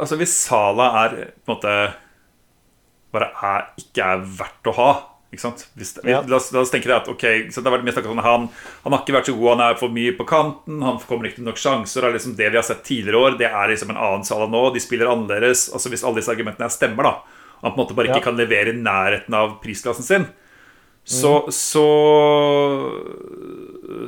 Altså, 0.00 0.16
hvis 0.20 0.34
Sala 0.46 0.88
er 1.04 1.16
på 1.44 1.52
en 1.52 1.54
måte 1.56 1.74
Bare 3.12 3.28
er, 3.44 3.66
ikke 3.82 4.06
er 4.14 4.22
verdt 4.40 4.70
å 4.72 4.76
ha 4.80 4.90
ikke 5.32 5.40
sant? 5.46 5.62
Hvis, 5.80 5.94
Ja. 6.04 6.20
la, 6.28 6.36
oss, 6.36 6.50
la 6.52 6.60
oss 6.60 6.70
tenke 6.72 6.90
det 6.90 6.96
at 6.98 7.06
ok, 7.08 7.22
så 7.48 7.62
det 7.62 7.70
har 7.70 7.78
vært 7.78 7.86
mye 7.88 8.10
om 8.12 8.18
han, 8.20 8.42
han 8.84 8.92
har 8.92 9.00
ikke 9.00 9.14
vært 9.16 9.30
så 9.30 9.34
god, 9.38 9.48
han 9.54 9.62
er 9.64 9.78
for 9.80 9.88
mye 9.88 10.12
på 10.18 10.26
kanten, 10.28 10.82
han 10.84 10.98
kommer 11.08 11.28
ikke 11.28 11.38
til 11.38 11.46
nok 11.46 11.60
sjanser. 11.60 12.04
Det 12.04 12.08
er 12.10 12.16
liksom 12.18 12.34
det 12.36 12.50
vi 12.52 12.58
har 12.60 12.66
sett 12.68 12.82
tidligere 12.84 13.16
år, 13.20 13.38
det 13.40 13.48
er 13.48 13.72
liksom 13.72 13.94
en 13.94 14.00
annen 14.00 14.26
Sala 14.28 14.44
nå. 14.52 14.60
De 14.74 14.82
spiller 14.84 15.08
annerledes. 15.08 15.70
Altså 15.72 15.88
Hvis 15.88 16.04
alle 16.04 16.20
disse 16.20 16.34
argumentene 16.34 16.68
her 16.68 16.74
stemmer, 16.74 17.08
da 17.08 17.14
han 17.62 17.72
på 17.72 17.78
en 17.78 17.80
måte 17.80 17.96
bare 17.96 18.10
ikke 18.10 18.26
kan 18.26 18.36
levere 18.36 18.74
i 18.74 18.80
nærheten 18.82 19.38
av 19.38 19.56
prisklassen 19.62 20.04
sin, 20.04 20.28
så, 21.02 21.32
så 21.50 21.86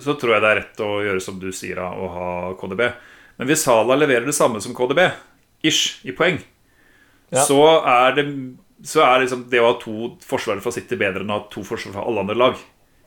Så 0.05 0.15
tror 0.19 0.35
jeg 0.37 0.45
det 0.45 0.51
er 0.51 0.61
rett 0.61 0.83
å 0.85 0.91
gjøre 1.07 1.23
som 1.23 1.41
du 1.41 1.49
sier, 1.55 1.79
da, 1.81 1.89
å 1.89 2.11
ha 2.13 2.29
KDB. 2.61 2.85
Men 3.39 3.47
hvis 3.51 3.65
Sala 3.65 3.97
leverer 3.99 4.27
det 4.27 4.35
samme 4.37 4.61
som 4.63 4.75
KDB, 4.75 5.11
ish, 5.65 6.01
i 6.05 6.13
poeng, 6.13 6.39
Ja. 7.33 7.41
så 7.45 7.59
er 7.87 8.13
det 8.15 8.27
så 8.85 9.01
er 9.01 9.21
liksom 9.25 9.49
det 9.49 9.61
å 9.61 9.73
ha 9.73 9.81
to 9.81 10.17
forsvarere 10.21 10.61
fra 10.61 10.71
City 10.73 10.95
bedre 10.97 11.23
enn 11.25 11.31
å 11.33 11.39
ha 11.41 11.47
to 11.51 11.63
forsvarere 11.65 11.95
fra 11.95 12.03
alle 12.05 12.21
andre 12.21 12.35
lag. 12.37 12.55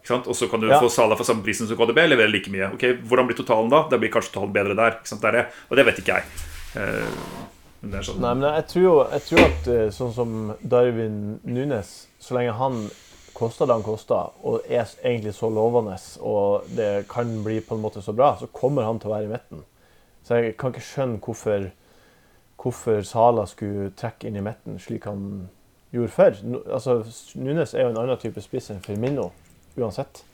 Og 0.09 0.33
så 0.35 0.47
kan 0.49 0.59
du 0.59 0.67
Ja. 0.69 0.79
få 0.79 0.89
Sala 0.89 1.15
for 1.15 1.23
samme 1.23 1.43
prisen 1.43 1.67
som 1.67 1.77
KDB, 1.77 2.07
levere 2.07 2.31
like 2.31 2.49
mye. 2.49 2.73
Ok, 2.73 2.81
Hvordan 3.03 3.27
blir 3.27 3.35
totalen 3.37 3.69
da? 3.69 3.87
Det 3.89 3.99
blir 3.99 4.09
kanskje 4.09 4.31
totalen 4.33 4.53
bedre 4.53 4.75
der. 4.75 4.97
Det 5.03 5.23
er 5.23 5.31
det. 5.31 5.47
Og 5.69 5.75
det 5.77 5.85
vet 5.85 5.99
ikke 5.99 6.15
jeg. 6.15 6.23
Eh, 6.75 7.05
men 7.83 8.01
sånn 8.03 8.19
Nei, 8.19 8.33
men 8.33 8.53
jeg 8.55 8.67
tror, 8.67 8.81
jo- 8.81 9.07
jeg 9.11 9.21
tror 9.21 9.39
at 9.45 9.67
eh, 9.67 9.89
sånn 9.91 10.13
som 10.15 10.55
Darwin 10.67 11.39
Nunes, 11.43 12.07
så 12.19 12.33
lenge 12.35 12.53
han 12.57 12.89
koster 13.35 13.67
det 13.67 13.73
han 13.75 13.83
koster, 13.83 14.31
og 14.43 14.61
er 14.67 14.87
egentlig 15.05 15.33
så 15.35 15.51
lovende, 15.53 15.99
og 16.21 16.63
det 16.73 17.07
kan 17.07 17.43
bli 17.43 17.59
på 17.61 17.75
en 17.75 17.81
måte 17.83 18.01
så 18.01 18.15
bra, 18.15 18.35
så 18.39 18.47
kommer 18.47 18.83
han 18.83 18.97
til 18.99 19.11
å 19.11 19.13
være 19.13 19.25
i 19.25 19.33
midten. 19.37 19.63
Så 20.27 20.41
jeg 20.41 20.55
kan 20.59 20.73
ikke 20.73 20.83
skjønne 20.83 21.19
hvorfor, 21.23 21.69
hvorfor 22.59 23.03
Sala 23.07 23.45
skulle 23.47 23.93
trekke 23.95 24.27
inn 24.27 24.39
i 24.39 24.43
midten 24.43 24.79
slik 24.83 25.07
han 25.07 25.47
gjorde 25.95 26.11
før. 26.11 26.39
Altså, 26.65 26.97
Nunes 27.39 27.73
er 27.73 27.85
jo 27.85 27.93
en 27.93 28.01
annen 28.01 28.19
type 28.19 28.43
spiss 28.43 28.67
enn 28.73 28.83
Firmino, 28.83 29.29
uansett. 29.79 30.25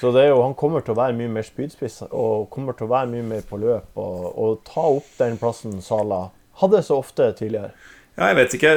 Så 0.00 0.10
det 0.10 0.24
er 0.24 0.32
jo, 0.32 0.42
han 0.42 0.56
kommer 0.58 0.82
til 0.82 0.96
å 0.96 0.98
være 0.98 1.14
mye 1.14 1.30
mer 1.30 1.46
spydspiss 1.46 2.00
og 2.08 2.48
kommer 2.50 2.74
til 2.74 2.88
å 2.88 2.94
være 2.96 3.12
mye 3.12 3.26
mer 3.28 3.44
på 3.46 3.60
løp 3.62 3.94
og, 3.94 4.24
og 4.34 4.56
ta 4.66 4.88
opp 4.96 5.12
den 5.20 5.38
plassen 5.38 5.78
Sala 5.84 6.24
hadde 6.58 6.82
så 6.82 6.98
ofte 6.98 7.30
tidligere. 7.38 7.70
Ja, 8.14 8.30
jeg 8.30 8.38
vet 8.38 8.56
ikke. 8.58 8.72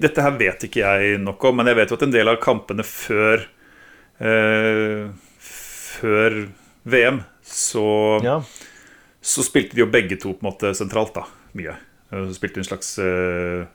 Dette 0.00 0.24
her 0.24 0.36
vet 0.40 0.64
ikke 0.68 0.84
jeg 0.84 1.18
nok 1.20 1.42
om, 1.48 1.58
men 1.60 1.68
jeg 1.68 1.76
vet 1.80 1.90
jo 1.92 1.96
at 1.98 2.04
en 2.04 2.12
del 2.12 2.30
av 2.32 2.38
kampene 2.40 2.84
før 2.84 3.48
eh, 4.20 5.08
før 5.40 6.38
VM 6.88 7.22
så, 7.48 7.88
Ja. 8.24 8.42
Så 9.28 9.44
spilte 9.44 9.76
de 9.76 9.82
jo 9.84 9.88
begge 9.92 10.16
to 10.20 10.32
på 10.32 10.40
en 10.44 10.48
måte 10.50 10.70
sentralt, 10.78 11.12
da. 11.16 11.26
Mye. 11.58 11.74
Eh, 12.10 12.22
Så 12.30 12.36
spilte 12.38 12.58
de 12.60 12.64
en 12.64 12.68
slags 12.70 12.94
eh, 13.02 13.66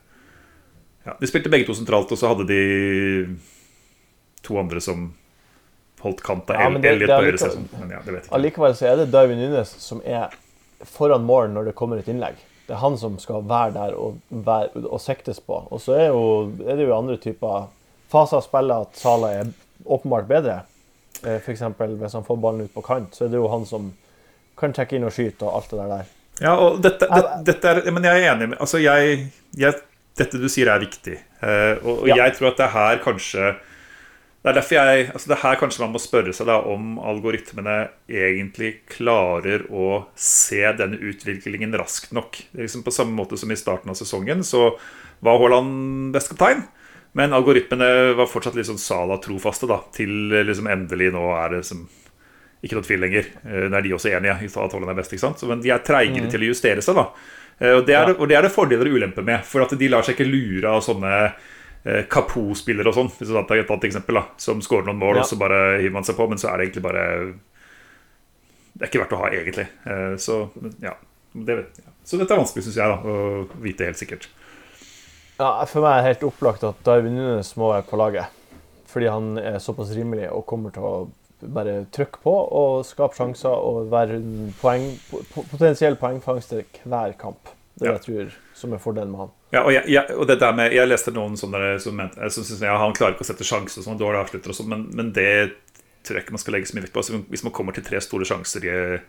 Ja, 1.05 1.17
de 1.19 1.27
spilte 1.29 1.51
begge 1.53 1.67
to 1.67 1.75
sentralt, 1.77 2.11
og 2.11 2.17
så 2.17 2.31
hadde 2.31 2.47
de 2.49 2.61
to 4.43 4.57
andre 4.59 4.81
som 4.83 5.11
holdt 6.03 6.23
kant 6.25 6.49
av 6.51 6.59
Ja, 6.59 6.69
Elliot 6.91 7.11
på 7.13 7.19
høyre 7.23 7.39
side. 7.39 7.61
Men 7.79 7.93
ja, 7.93 7.99
det 8.03 8.11
vet 8.11 8.17
jeg 8.17 8.25
ikke. 8.27 8.35
Allikevel 8.39 8.73
så 8.79 8.87
er 8.89 8.97
det 8.99 9.05
Darwin 9.13 9.39
Nunes 9.39 9.71
som 9.83 10.01
er 10.03 10.33
foran 10.83 11.23
mål 11.27 11.53
når 11.53 11.69
det 11.69 11.75
kommer 11.79 12.01
et 12.01 12.09
innlegg. 12.11 12.39
Det 12.67 12.75
er 12.75 12.81
han 12.81 12.97
som 12.99 13.15
skal 13.19 13.43
være 13.47 13.71
der 13.75 13.95
og, 13.99 14.17
være, 14.31 14.83
og 14.87 14.99
siktes 15.03 15.39
på. 15.43 15.61
Og 15.71 15.79
så 15.83 15.95
er, 15.99 16.05
jo, 16.11 16.51
er 16.67 16.79
det 16.79 16.87
jo 16.87 16.95
andre 16.97 17.17
typer 17.23 17.69
faser 18.11 18.39
av 18.39 18.45
spillet 18.47 18.87
at 18.87 18.99
Sala 18.99 19.31
er 19.41 19.51
åpenbart 19.83 20.27
bedre. 20.29 20.61
F.eks. 21.23 21.43
For 21.45 21.51
eksempel 21.55 21.95
hvis 21.99 22.15
han 22.17 22.25
får 22.27 22.39
ballen 22.43 22.65
ut 22.67 22.73
på 22.75 22.83
kant, 22.83 23.15
så 23.15 23.25
er 23.27 23.31
det 23.33 23.39
jo 23.39 23.47
han 23.51 23.63
som 23.67 23.91
kan 24.59 24.73
trekke 24.75 24.97
inn 24.97 25.07
og 25.07 25.13
skyte 25.15 25.45
og 25.47 25.55
alt 25.59 25.73
det 25.73 25.87
der. 25.89 26.11
Ja, 26.41 26.53
og 26.57 26.79
dette, 26.81 27.05
det, 27.05 27.25
dette 27.45 27.69
er 27.69 27.91
Men 27.93 28.07
jeg 28.07 28.23
er 28.23 28.31
enig 28.31 28.47
med 28.49 28.57
Altså, 28.57 28.79
jeg, 28.81 29.27
jeg 29.53 29.75
Dette 30.17 30.39
du 30.41 30.47
sier, 30.49 30.69
er 30.73 30.81
viktig. 30.81 31.19
Uh, 31.43 31.77
og 31.85 31.91
og 32.03 32.07
Ja. 32.09 32.15
jeg 32.23 32.33
tror 32.37 32.47
at 32.51 32.57
det 32.57 32.69
her 32.73 32.97
kanskje 33.03 33.51
Det 34.41 34.49
er 34.49 34.57
derfor 34.57 34.75
jeg 34.79 35.11
Altså, 35.13 35.27
det 35.29 35.37
er 35.37 35.43
her 35.43 35.59
kanskje 35.61 35.83
man 35.85 35.93
må 35.93 36.01
spørre 36.01 36.33
seg 36.33 36.49
da 36.49 36.57
om 36.73 36.97
algoritmene 36.99 37.77
egentlig 38.09 38.71
klarer 38.89 39.65
å 39.69 40.05
se 40.15 40.61
denne 40.77 40.97
utviklingen 40.97 41.73
raskt 41.77 42.11
nok. 42.17 42.41
Det 42.51 42.59
er 42.59 42.65
liksom 42.67 42.83
På 42.83 42.91
samme 42.97 43.13
måte 43.15 43.37
som 43.37 43.51
i 43.53 43.55
starten 43.55 43.89
av 43.93 43.95
sesongen, 44.01 44.41
så 44.43 44.73
var 45.23 45.37
Haaland 45.39 46.11
bestkaptein. 46.13 46.65
Men 47.13 47.31
algoritmene 47.37 48.15
var 48.17 48.25
fortsatt 48.27 48.55
litt 48.57 48.65
sånn 48.67 48.81
Sala-trofaste, 48.81 49.67
da. 49.69 49.77
Til 49.93 50.33
liksom 50.43 50.65
endelig 50.67 51.11
nå 51.13 51.27
er 51.37 51.53
det 51.53 51.61
liksom 51.61 51.85
ikke 52.63 52.75
noe 52.79 52.83
tvil 52.87 52.99
lenger. 53.03 53.25
Eh, 53.45 53.67
Det 53.69 53.73
er 53.73 53.81
de 53.81 53.93
også 53.93 54.09
enige 54.15 54.35
i 54.41 54.45
at 54.47 54.71
Haaland 54.73 54.89
er 54.89 54.95
best. 55.01 55.11
ikke 55.13 55.19
sant? 55.27 55.43
Men 55.49 55.61
de 55.61 55.69
er 55.69 55.79
treigere 55.79 56.29
til 56.31 56.41
å 56.41 56.51
justere 56.53 56.81
seg. 56.81 56.95
da 56.95 57.09
Eh, 57.61 57.69
og 57.77 57.85
det, 57.85 57.93
er, 57.93 58.07
Ja. 58.09 58.13
og 58.17 58.27
det 58.27 58.35
er 58.35 58.41
det 58.41 58.51
fordeler 58.51 58.87
og 58.89 58.95
ulemper 58.97 59.23
med. 59.23 59.43
For 59.45 59.61
at 59.61 59.69
de 59.77 59.87
lar 59.87 60.01
seg 60.01 60.15
ikke 60.17 60.25
lure 60.31 60.65
av 60.73 60.81
sånne 60.81 61.33
eh, 61.85 62.03
Kapo-spillere 62.09 62.87
og 62.87 62.95
sånn, 62.95 63.11
hvis 63.19 63.27
du 63.29 63.33
tar 63.45 63.57
et 63.59 63.69
annet 63.69 63.83
eksempel, 63.83 64.15
da 64.15 64.23
som 64.37 64.59
skårer 64.59 64.85
noen 64.87 64.97
mål, 64.97 65.15
Ja. 65.15 65.21
og 65.21 65.27
så 65.27 65.37
bare 65.37 65.77
hiver 65.79 65.91
man 65.93 66.03
seg 66.03 66.15
på. 66.17 66.27
Men 66.27 66.37
så 66.39 66.49
er 66.51 66.57
det 66.57 66.71
egentlig 66.73 66.83
bare 66.83 67.33
Det 68.75 68.81
er 68.81 68.87
ikke 68.89 69.03
verdt 69.05 69.13
å 69.13 69.21
ha, 69.21 69.29
egentlig. 69.29 69.67
Eh, 69.85 70.15
så 70.17 70.49
ja. 70.81 70.93
Det, 71.35 71.55
vet- 71.57 71.77
ja. 71.77 71.91
Så 72.03 72.17
dette 72.17 72.31
er 72.33 72.41
vanskelig, 72.41 72.63
syns 72.65 72.75
jeg, 72.75 72.89
da 72.89 72.97
å 72.97 73.47
vite 73.61 73.85
helt 73.85 73.97
sikkert. 74.01 74.27
Ja, 75.39 75.63
for 75.65 75.81
meg 75.81 75.91
er 75.99 76.01
det 76.01 76.17
helt 76.17 76.31
opplagt 76.33 76.63
at 76.67 76.83
Darwin 76.83 77.15
Nunes 77.15 77.53
må 77.55 77.69
være 77.71 77.85
på 77.87 77.97
laget. 77.97 78.25
Fordi 78.87 79.07
han 79.09 79.37
er 79.37 79.59
såpass 79.59 79.93
rimelig 79.95 80.31
og 80.31 80.45
kommer 80.45 80.71
til 80.73 80.81
å 80.83 81.09
bare 81.53 81.85
trykke 81.91 82.19
på 82.23 82.33
og 82.51 82.85
skape 82.85 83.15
sjanser 83.17 83.49
og 83.53 83.89
være 83.91 84.15
en 84.19 84.53
poeng, 84.61 84.85
potensiell 85.51 85.95
poengfangster 85.95 86.63
hver 86.85 87.13
kamp. 87.19 87.49
Det 87.79 87.87
Ja. 87.87 87.93
jeg 87.97 88.01
tror 88.05 88.31
som 88.53 88.73
er 88.73 88.77
fordelen 88.77 89.11
med 89.11 89.19
han. 89.19 89.29
Ja, 89.51 89.63
og 89.65 89.73
jeg, 89.73 89.83
jeg, 89.89 90.05
og 90.17 90.27
det 90.27 90.39
der 90.39 90.51
med, 90.53 90.71
jeg 90.73 90.87
leste 90.87 91.11
noen 91.11 91.35
sånne 91.37 91.79
som, 91.81 91.95
mente- 91.97 92.29
som 92.31 92.43
synes 92.43 92.61
ja, 92.61 92.77
han 92.77 92.93
klarer 92.93 93.13
ikke 93.15 93.25
å 93.25 93.31
sette 93.33 93.43
sjanser 93.43 93.81
sånn, 93.83 93.97
dårlig 93.99 94.21
avslutter 94.21 94.49
og 94.49 94.55
sånn, 94.55 94.69
men, 94.69 94.87
men 94.93 95.11
det 95.11 95.51
tror 96.03 96.17
jeg 96.17 96.23
ikke 96.25 96.31
man 96.37 96.39
skal 96.43 96.53
legge 96.53 96.67
så 96.69 96.75
mye 96.77 96.83
vekt 96.85 96.93
på. 96.93 96.99
Altså, 97.01 97.19
hvis 97.29 97.43
man 97.43 97.53
kommer 97.53 97.73
til 97.73 97.83
tre 97.83 97.99
store 98.01 98.25
sjanser 98.25 98.65
i, 98.65 98.99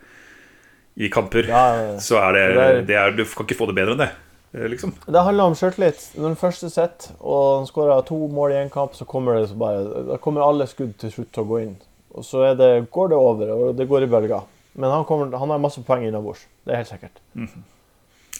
i 1.05 1.09
kamper, 1.09 1.47
Ja, 1.49 1.97
så 1.99 2.17
er 2.21 2.33
det, 2.33 2.45
det 2.55 2.63
er- 2.63 2.81
det 2.85 2.95
er, 2.95 3.11
Du 3.11 3.25
kan 3.25 3.45
ikke 3.45 3.57
få 3.59 3.67
det 3.67 3.75
bedre 3.75 3.91
enn 3.93 3.97
det. 4.05 4.09
eh, 4.53 4.67
Liksom. 4.69 4.93
Det 5.05 5.23
handler 5.23 5.43
om 5.43 5.53
sjøltillit. 5.55 6.15
Når 6.15 6.23
den 6.29 6.35
første 6.39 6.69
sett, 6.71 7.11
og 7.19 7.57
han 7.59 7.67
skårer 7.67 8.05
to 8.05 8.27
mål 8.27 8.51
i 8.51 8.55
én 8.65 8.69
kamp, 8.71 8.93
så 8.95 9.05
kommer 9.05 9.35
det 9.39 9.49
så 9.49 9.55
bare 9.57 10.05
Da 10.07 10.17
kommer 10.17 10.41
alle 10.41 10.65
skudd 10.67 10.97
til 10.97 11.11
slutt 11.11 11.31
til 11.33 11.43
å 11.43 11.47
gå 11.47 11.61
inn. 11.63 11.75
Og 12.15 12.23
så 12.23 12.45
det, 12.55 12.69
går 12.95 13.09
det 13.11 13.17
over, 13.19 13.49
og 13.51 13.75
det 13.77 13.87
går 13.91 14.05
i 14.05 14.09
bølger. 14.11 14.45
Men 14.75 14.91
han, 14.91 15.03
kommer, 15.07 15.31
han 15.37 15.49
har 15.51 15.59
masse 15.59 15.81
poeng 15.83 16.03
innabords. 16.07 16.45
Det 16.65 16.73
er 16.73 16.81
helt 16.83 16.91
sikkert. 16.91 17.19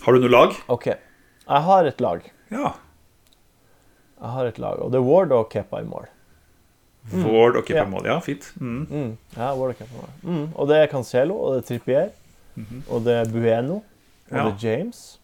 Har 0.05 0.15
du 0.15 0.19
noe 0.23 0.31
lag? 0.31 0.55
OK. 0.71 0.85
Jeg 0.87 1.61
har 1.69 1.87
et 1.91 2.01
lag. 2.03 2.23
Ja. 2.51 2.71
Jeg 4.21 4.31
har 4.35 4.45
et 4.49 4.59
lag, 4.63 4.79
og 4.81 4.91
det 4.93 4.99
er 4.99 5.05
Ward 5.05 5.31
og 5.35 5.49
Kepa 5.51 5.81
i 5.83 5.87
mål. 5.87 6.07
Ward 7.13 7.59
og 7.59 7.69
Ja. 7.69 7.83
mål, 7.85 8.05
Ja, 8.07 8.19
fint. 8.19 8.47
Mm. 8.59 8.87
Mm. 8.89 9.17
Ja, 9.37 9.51
Ward 9.55 9.75
og 9.75 9.77
Kepa 9.77 9.91
i 9.93 9.97
mål. 9.99 10.13
Mm. 10.37 10.47
Og 10.55 10.67
det 10.71 10.77
er 10.77 10.87
Cancelo, 10.87 11.35
og 11.35 11.53
det 11.55 11.63
er 11.63 11.67
Trippier, 11.67 12.09
og 12.89 13.03
det 13.05 13.13
er 13.13 13.25
Bueno, 13.31 13.75
og 13.75 13.83
Ja. 14.31 14.43
det 14.49 14.53
er 14.63 14.69
James. 14.69 15.19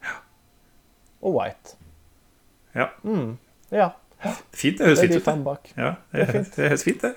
Og 1.22 1.36
White. 1.36 1.76
Ja. 2.76 2.86
Mm. 3.04 3.38
Ja. 3.72 3.90
Fint. 4.54 4.78
Det 4.78 4.86
høres 4.88 5.00
Det 5.00 5.10
fint 5.10 5.28
ut. 5.28 5.58
det. 5.66 5.74
Ja, 5.78 5.94
det, 6.12 6.56
det 6.56 6.70
høres 6.70 6.84
fint, 6.84 7.02
det. 7.02 7.16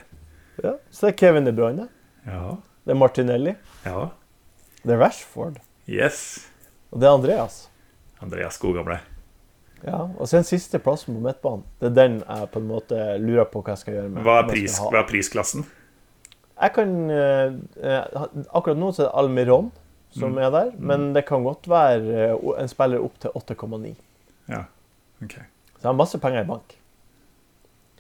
Ja. 0.65 0.75
Så 0.91 1.07
det 1.07 1.13
er 1.15 1.19
Kevin 1.21 1.45
De 1.49 1.53
Bruyne, 1.53 1.89
Ja. 2.27 2.57
det 2.87 2.95
er 2.95 2.99
Martinelli, 3.01 3.55
ja. 3.85 4.09
det 4.85 4.95
er 4.97 4.99
Rashford, 5.03 5.59
Yes. 5.89 6.47
og 6.93 7.01
det 7.03 7.09
er 7.09 7.13
Andreas. 7.19 7.69
Andreas, 8.25 8.57
god 8.59 8.75
gamle. 8.81 8.99
Ja, 9.85 9.99
og 10.17 10.25
så 10.29 10.39
den 10.39 10.47
siste 10.49 10.79
plassen 10.81 11.13
på 11.15 11.21
midtbanen. 11.21 11.65
Det 11.81 11.91
er 11.91 11.95
den 11.99 12.15
jeg 12.25 12.49
på 12.55 12.59
en 12.63 12.69
måte 12.71 12.97
lurer 13.21 13.45
på 13.53 13.61
hva 13.61 13.75
jeg 13.75 13.83
skal 13.83 13.95
gjøre 13.99 14.09
med. 14.15 14.23
Hva 14.25 14.39
er, 14.41 14.47
pris, 14.49 14.79
hva 14.81 15.03
er 15.03 15.09
prisklassen? 15.11 15.67
Jeg 16.63 16.73
kan 16.73 16.95
eh, 17.11 17.53
eh, 17.83 18.23
Akkurat 18.55 18.79
nå 18.81 18.93
så 18.95 19.03
er 19.03 19.09
det 19.11 19.19
Almiron 19.21 19.73
som 20.15 20.31
Mm. 20.33 20.39
er 20.39 20.51
der, 20.55 20.71
men 20.79 21.13
det 21.13 21.25
kan 21.27 21.43
godt 21.45 21.67
være 21.69 22.31
eh, 22.31 22.61
en 22.63 22.69
spiller 22.71 23.03
opp 23.05 23.19
til 23.21 23.31
8,9. 23.35 23.95
Ja, 24.49 24.63
ok. 25.21 25.35
Så 25.35 25.83
jeg 25.83 25.89
har 25.91 25.93
masse 25.99 26.19
penger 26.23 26.45
i 26.45 26.49
bank. 26.49 26.77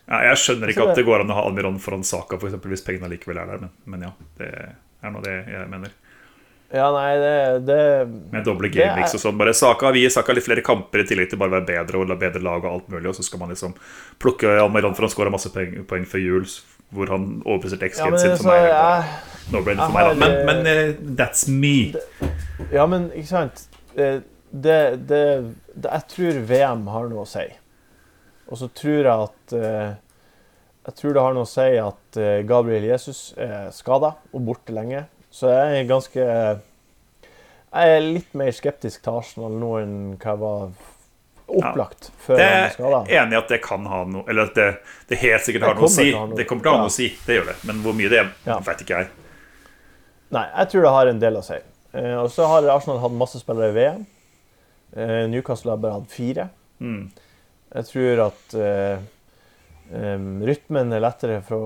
Ja, 0.09 0.21
jeg 0.29 0.37
skjønner 0.43 0.69
ikke 0.69 0.83
at 0.85 0.95
det- 0.95 0.97
det 1.03 1.07
går 1.09 1.21
an 1.25 1.31
å 1.33 1.35
ha 1.39 1.45
Almiron 1.49 1.79
foran 1.81 2.05
Saka, 2.05 2.37
for 2.39 2.49
eksempel, 2.49 2.71
hvis 2.75 2.85
pengene 2.85 3.09
likevel 3.09 3.39
er 3.41 3.47
der, 3.55 3.59
men, 3.65 3.71
men 3.87 4.03
ja. 4.09 4.11
Det 4.39 4.51
er 5.05 5.11
nå 5.15 5.23
det 5.25 5.37
jeg 5.49 5.69
mener. 5.71 5.93
Ja, 6.75 6.89
nei, 6.91 7.15
det, 7.23 7.67
det 7.69 8.09
Med 8.33 8.45
doble 8.45 8.69
Det 8.69 8.81
gameweeks 8.81 9.15
og 9.15 9.21
sånn. 9.23 9.37
Bare 9.39 9.53
Saka 9.55 9.93
vi 9.95 10.01
gir 10.03 10.11
Saka 10.11 10.35
litt 10.35 10.45
flere 10.47 10.63
kamper 10.65 11.05
i 11.05 11.07
tillegg 11.07 11.31
til 11.31 11.39
bare 11.39 11.53
å 11.53 11.57
være 11.61 11.69
bedre 11.69 12.01
og 12.03 12.19
bedre 12.19 12.43
lag 12.43 12.65
og 12.65 12.71
alt 12.73 12.89
mulig, 12.91 13.07
og 13.13 13.15
så 13.15 13.23
skal 13.23 13.39
man 13.39 13.53
liksom 13.53 13.77
plukke 14.19 14.49
Almiron 14.59 14.97
for 14.97 15.07
han 15.07 15.13
skåra 15.13 15.31
masse 15.31 15.53
poeng, 15.55 16.07
før 16.11 16.25
jul, 16.25 16.45
hvor 16.95 17.13
han 17.15 17.43
overpresterte 17.45 17.91
X-gen 17.93 18.13
ja, 18.13 18.19
sin 18.19 18.31
altså, 18.35 18.43
for 18.43 18.51
meg. 18.51 18.69
jeg, 18.73 19.33
No-brainer 19.53 19.87
for 19.87 19.95
meg, 19.95 20.09
da. 20.09 20.15
Men, 20.25 20.47
men 20.49 20.67
eh, 20.67 20.95
that's 21.21 21.47
me. 21.49 21.95
Ja, 22.73 22.87
men 22.91 23.11
ikke 23.13 23.29
sant 23.29 23.67
det, 23.95 24.25
det, 24.51 24.79
det, 25.07 25.21
Jeg 25.85 26.07
tror 26.09 26.41
VM 26.49 26.87
har 26.91 27.09
noe 27.13 27.23
å 27.23 27.29
si. 27.29 27.45
Og 28.53 28.59
så 28.61 28.69
tror 28.77 28.99
jeg 29.01 29.29
at 29.29 29.53
eh, 29.57 29.93
Jeg 30.87 30.95
tror 30.99 31.15
det 31.17 31.23
har 31.25 31.33
noe 31.37 31.47
å 31.47 31.49
si 31.49 31.69
at 31.81 32.19
eh, 32.21 32.43
Gabriel 32.45 32.85
Jesus 32.91 33.33
er 33.41 33.71
skada 33.73 34.15
og 34.33 34.43
borte 34.45 34.75
lenge. 34.77 35.07
Så 35.35 35.49
jeg 35.51 35.79
er 35.81 35.89
ganske 35.89 36.25
Jeg 37.75 37.95
er 37.97 38.05
litt 38.05 38.35
mer 38.39 38.53
skeptisk 38.55 39.03
til 39.03 39.17
Arsenal 39.19 39.57
nå 39.59 39.71
enn 39.81 39.95
hva 40.21 40.35
jeg 40.35 40.43
var 40.45 40.75
opplagt 41.55 42.11
før 42.25 42.39
Det 42.41 42.45
han 42.45 42.55
ble 42.55 42.69
er 42.69 42.75
skada. 42.77 43.01
enig 43.19 43.35
i 43.37 43.41
at 43.41 43.51
det 43.53 43.59
kan 43.65 43.85
ha 43.91 43.99
noe 44.09 44.25
Eller 44.33 44.47
at 44.49 44.55
det, 44.57 44.69
det 45.11 45.19
helt 45.21 45.45
sikkert 45.45 45.67
har 45.69 45.75
noe 45.77 45.89
å 45.89 45.93
si. 45.93 46.07
noe- 46.15 46.37
Det 46.39 46.47
kommer 46.49 46.63
til 46.65 46.71
å 46.71 46.75
ha 46.75 46.79
ja. 46.79 46.87
noe 46.87 46.93
å 46.93 46.97
si, 46.97 47.09
det 47.27 47.37
gjør 47.41 47.51
det. 47.51 47.57
Men 47.69 47.83
hvor 47.85 47.97
mye 47.99 48.09
det 48.13 48.21
er, 48.23 48.31
Ja. 48.47 48.59
vet 48.65 48.81
ikke 48.87 49.01
jeg. 49.03 49.11
Nei, 50.35 50.47
jeg 50.57 50.71
tror 50.73 50.83
det 50.87 50.93
har 50.95 51.07
en 51.11 51.21
del 51.23 51.37
å 51.37 51.43
si. 51.45 51.59
Eh, 51.95 52.15
og 52.19 52.31
så 52.33 52.47
har 52.51 52.65
Arsenal 52.73 52.99
hatt 53.03 53.13
masse 53.15 53.39
spillere 53.39 53.71
i 53.71 53.77
VM. 53.77 54.07
Eh, 54.97 55.27
Newcastle 55.31 55.71
har 55.75 55.79
bare 55.83 55.99
hatt 56.01 56.11
fire. 56.11 56.49
Mm. 56.81 57.11
Jeg 57.75 57.87
tror 57.88 58.21
at 58.28 58.54
eh, 58.61 58.99
rytmen 60.49 60.92
er 60.92 61.02
lettere 61.04 61.40
fra 61.44 61.59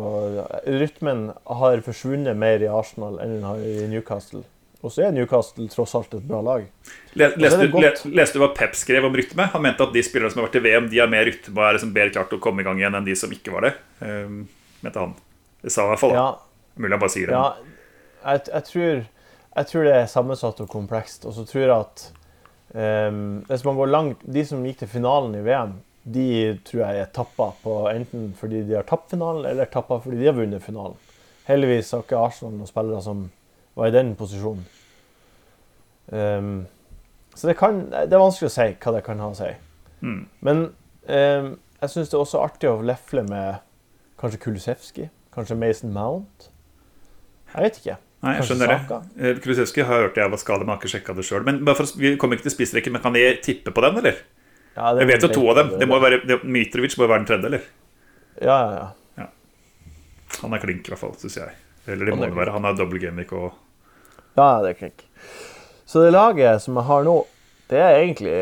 Rytmen 0.66 1.26
har 1.60 1.82
forsvunnet 1.86 2.36
mer 2.38 2.62
i 2.64 2.70
Arsenal 2.70 3.18
enn 3.22 3.36
den 3.38 3.44
har 3.46 3.60
i 3.64 3.88
Newcastle. 3.90 4.42
Og 4.78 4.92
så 4.94 5.08
er 5.08 5.14
Newcastle 5.14 5.66
tross 5.72 5.94
alt 5.98 6.12
et 6.14 6.26
bra 6.26 6.38
lag. 6.44 6.66
Leste, 7.18 7.66
du- 7.66 8.12
leste 8.14 8.38
du 8.38 8.42
hva 8.44 8.52
Pep 8.54 8.76
skrev 8.78 9.04
om 9.08 9.14
rytme? 9.18 9.48
Han 9.52 9.62
mente 9.62 9.82
at 9.82 9.92
de 9.92 10.02
spillerne 10.06 10.30
som 10.30 10.42
har 10.42 10.48
vært 10.48 10.60
i 10.60 10.64
VM, 10.68 10.86
de 10.90 11.00
har 11.02 11.10
mer 11.10 11.26
rytme 11.26 11.56
og 11.58 11.64
er 11.66 11.78
liksom 11.78 11.92
bedre 11.96 12.14
klart 12.14 12.30
til 12.30 12.38
å 12.38 12.44
komme 12.44 12.62
i 12.62 12.66
gang 12.68 12.78
igjen 12.78 12.94
enn 12.94 13.08
de 13.08 13.16
som 13.18 13.32
ikke 13.34 13.54
var 13.56 13.66
det. 13.66 13.72
Um, 14.00 14.44
mente 14.84 15.02
han. 15.02 15.16
Det 15.62 15.72
sa 15.74 15.82
han 15.82 15.90
i 15.90 15.94
hvert 15.96 16.04
fall. 16.04 16.14
Ja, 16.14 16.28
Mulig 16.78 16.94
han 16.94 17.02
bare 17.02 17.10
sier 17.10 17.26
det. 17.26 17.34
ja 17.34 17.74
jeg, 18.28 18.40
jeg, 18.52 18.62
tror, 18.70 19.02
jeg 19.58 19.66
tror 19.72 19.84
det 19.88 19.96
er 19.96 20.06
sammensatt 20.06 20.60
og 20.62 20.68
komplekst. 20.70 21.26
Og 21.26 21.34
så 21.34 21.42
tror 21.48 21.64
jeg 21.64 21.74
at 21.74 22.06
um, 23.10 23.20
hvis 23.50 23.64
man 23.66 23.78
går 23.78 23.90
langt 23.90 24.22
De 24.30 24.44
som 24.46 24.62
gikk 24.66 24.78
til 24.84 24.90
finalen 24.94 25.34
i 25.34 25.42
VM, 25.42 25.74
de 26.14 26.56
tror 26.66 26.82
jeg 26.84 27.02
er 27.02 27.12
tappa 27.14 27.50
på 27.62 27.74
enten 27.90 28.32
fordi 28.38 28.62
de 28.68 28.76
har 28.78 28.86
tapt 28.88 29.12
finalen, 29.12 29.46
eller 29.50 29.70
tappa 29.70 30.00
fordi 30.02 30.20
de 30.20 30.30
har 30.30 30.36
vunnet 30.36 30.64
finalen. 30.64 30.96
Heldigvis 31.48 31.92
har 31.94 32.04
ikke 32.04 32.20
Arsenal 32.20 32.56
noen 32.56 32.70
spillere 32.70 33.04
som 33.04 33.28
var 33.78 33.90
i 33.90 33.94
den 33.94 34.14
posisjonen. 34.18 34.66
Um, 36.08 36.66
så 37.36 37.50
det, 37.50 37.56
kan, 37.60 37.84
det 37.92 38.12
er 38.12 38.20
vanskelig 38.20 38.50
å 38.50 38.54
si 38.54 38.68
hva 38.74 38.94
det 38.96 39.04
kan 39.06 39.22
ha 39.22 39.30
å 39.30 39.38
si. 39.38 39.48
Mm. 40.02 40.20
Men 40.44 40.62
um, 41.06 41.54
jeg 41.78 41.92
syns 41.92 42.10
det 42.10 42.18
er 42.18 42.24
også 42.24 42.42
artig 42.42 42.70
å 42.70 42.80
lefle 42.82 43.22
med 43.28 43.62
kanskje 44.18 44.40
Kulusevski, 44.42 45.08
kanskje 45.34 45.58
Mason 45.58 45.92
Mount. 45.94 46.50
Jeg 47.54 47.64
vet 47.64 47.80
ikke. 47.80 47.98
Nei, 48.26 48.34
jeg 48.40 48.48
skjønner 48.48 48.72
det. 48.72 48.78
Kulisevskij 48.88 49.28
Eh, 49.30 49.38
Kulusevski 49.44 49.84
har 49.86 50.02
hørt 50.02 50.18
jeg 50.18 50.32
var 50.32 50.74
ikke 50.74 50.90
sjekka 50.90 51.14
det 51.14 51.24
sjøl. 51.28 51.44
Men 51.46 51.60
bare 51.64 51.78
for, 51.78 51.92
vi 52.00 52.16
kommer 52.18 52.36
ikke 52.36 52.48
til 52.48 52.56
spissrekken, 52.56 52.96
men 52.96 53.04
kan 53.04 53.14
vi 53.14 53.22
tippe 53.44 53.70
på 53.70 53.84
den, 53.84 54.00
eller? 54.02 54.18
Ja, 54.78 54.92
det 54.94 55.02
Jeg 55.02 55.10
vet 55.10 55.24
jo 55.26 55.30
to 55.34 55.44
av 55.50 55.58
dem. 55.58 55.70
Det 55.80 55.88
må 55.90 55.98
være, 55.98 56.20
det, 56.28 56.38
Mitrovic 56.46 56.94
må 56.98 57.06
jo 57.08 57.10
være 57.10 57.24
den 57.24 57.28
tredje, 57.32 57.50
eller? 57.50 57.64
Ja, 58.38 58.58
ja, 58.62 58.84
ja. 59.18 59.26
Han 60.44 60.54
er 60.54 60.62
klink, 60.62 60.86
i 60.86 60.92
hvert 60.92 61.02
fall, 61.02 61.16
syns 61.18 61.38
jeg. 61.40 61.56
Eller 61.88 62.06
det 62.06 62.14
må 62.14 62.26
det 62.28 62.36
være. 62.36 62.54
Han 62.54 62.68
er 62.68 62.76
double 62.78 63.00
gamic 63.02 63.32
og 63.34 63.48
Ja, 64.38 64.60
det 64.62 64.70
er 64.70 64.78
klink. 64.78 65.02
Så 65.88 66.04
det 66.04 66.12
laget 66.14 66.62
som 66.62 66.78
jeg 66.78 66.86
har 66.86 67.06
nå, 67.08 67.16
det 67.72 67.80
er 67.80 67.96
egentlig 67.98 68.36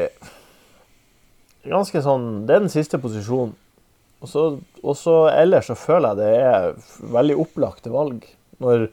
ganske 1.67 2.03
sånn 2.03 2.27
Det 2.47 2.55
er 2.55 2.63
den 2.67 2.73
siste 2.73 2.99
posisjonen. 3.03 3.55
Og 4.27 4.29
så, 4.99 5.15
ellers 5.31 5.69
så 5.71 5.77
føler 5.79 6.13
jeg 6.13 6.21
det 6.21 6.31
er 6.43 7.11
veldig 7.15 7.37
opplagte 7.47 7.93
valg. 7.93 8.25
Når 8.63 8.89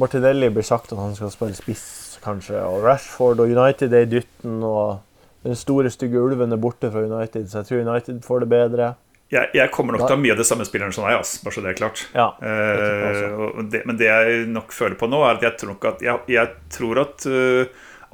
Martinelli 0.00 0.50
blir 0.54 0.66
sagt 0.66 0.92
at 0.94 1.00
han 1.00 1.14
skal 1.18 1.32
spille 1.34 1.58
spiss, 1.58 1.86
kanskje, 2.24 2.56
og 2.64 2.82
Rashford 2.86 3.42
og 3.42 3.50
United 3.52 3.92
er 3.92 4.06
i 4.06 4.10
dytten, 4.14 4.62
og 4.64 5.02
den 5.44 5.54
store, 5.60 5.90
stygge 5.92 6.18
ulven 6.20 6.52
er 6.52 6.60
borte 6.60 6.90
fra 6.90 7.02
United, 7.04 7.46
så 7.52 7.60
jeg 7.62 7.66
tror 7.68 7.82
United 7.86 8.22
får 8.24 8.40
det 8.40 8.48
bedre. 8.48 8.94
jeg, 9.30 9.48
jeg 9.54 9.70
kommer 9.70 9.92
nok 9.92 10.06
til 10.06 10.14
å 10.14 10.16
ha 10.16 10.22
mye 10.22 10.32
av 10.32 10.38
det 10.40 10.46
samme 10.46 10.64
spilleren 10.64 10.92
som 10.94 11.04
deg, 11.04 11.16
altså, 11.18 11.40
bare 11.44 11.54
så 11.54 11.62
det 11.64 11.70
er 11.74 11.78
klart. 11.80 12.04
Ja, 12.14 12.28
Eh, 12.40 13.34
og 13.58 13.70
det, 13.72 13.82
men 13.86 13.96
det 14.00 14.06
jeg 14.08 14.46
nok 14.48 14.72
føler 14.72 14.96
på 15.00 15.08
nå, 15.10 15.20
er 15.26 15.36
at 15.36 15.42
jeg 15.42 15.56
tror 15.60 15.74
nok 15.74 15.84
at 15.90 16.02
Jeg, 16.02 16.18
jeg 16.28 16.48
tror 16.70 17.00
at 17.02 17.26
uh, 17.26 17.64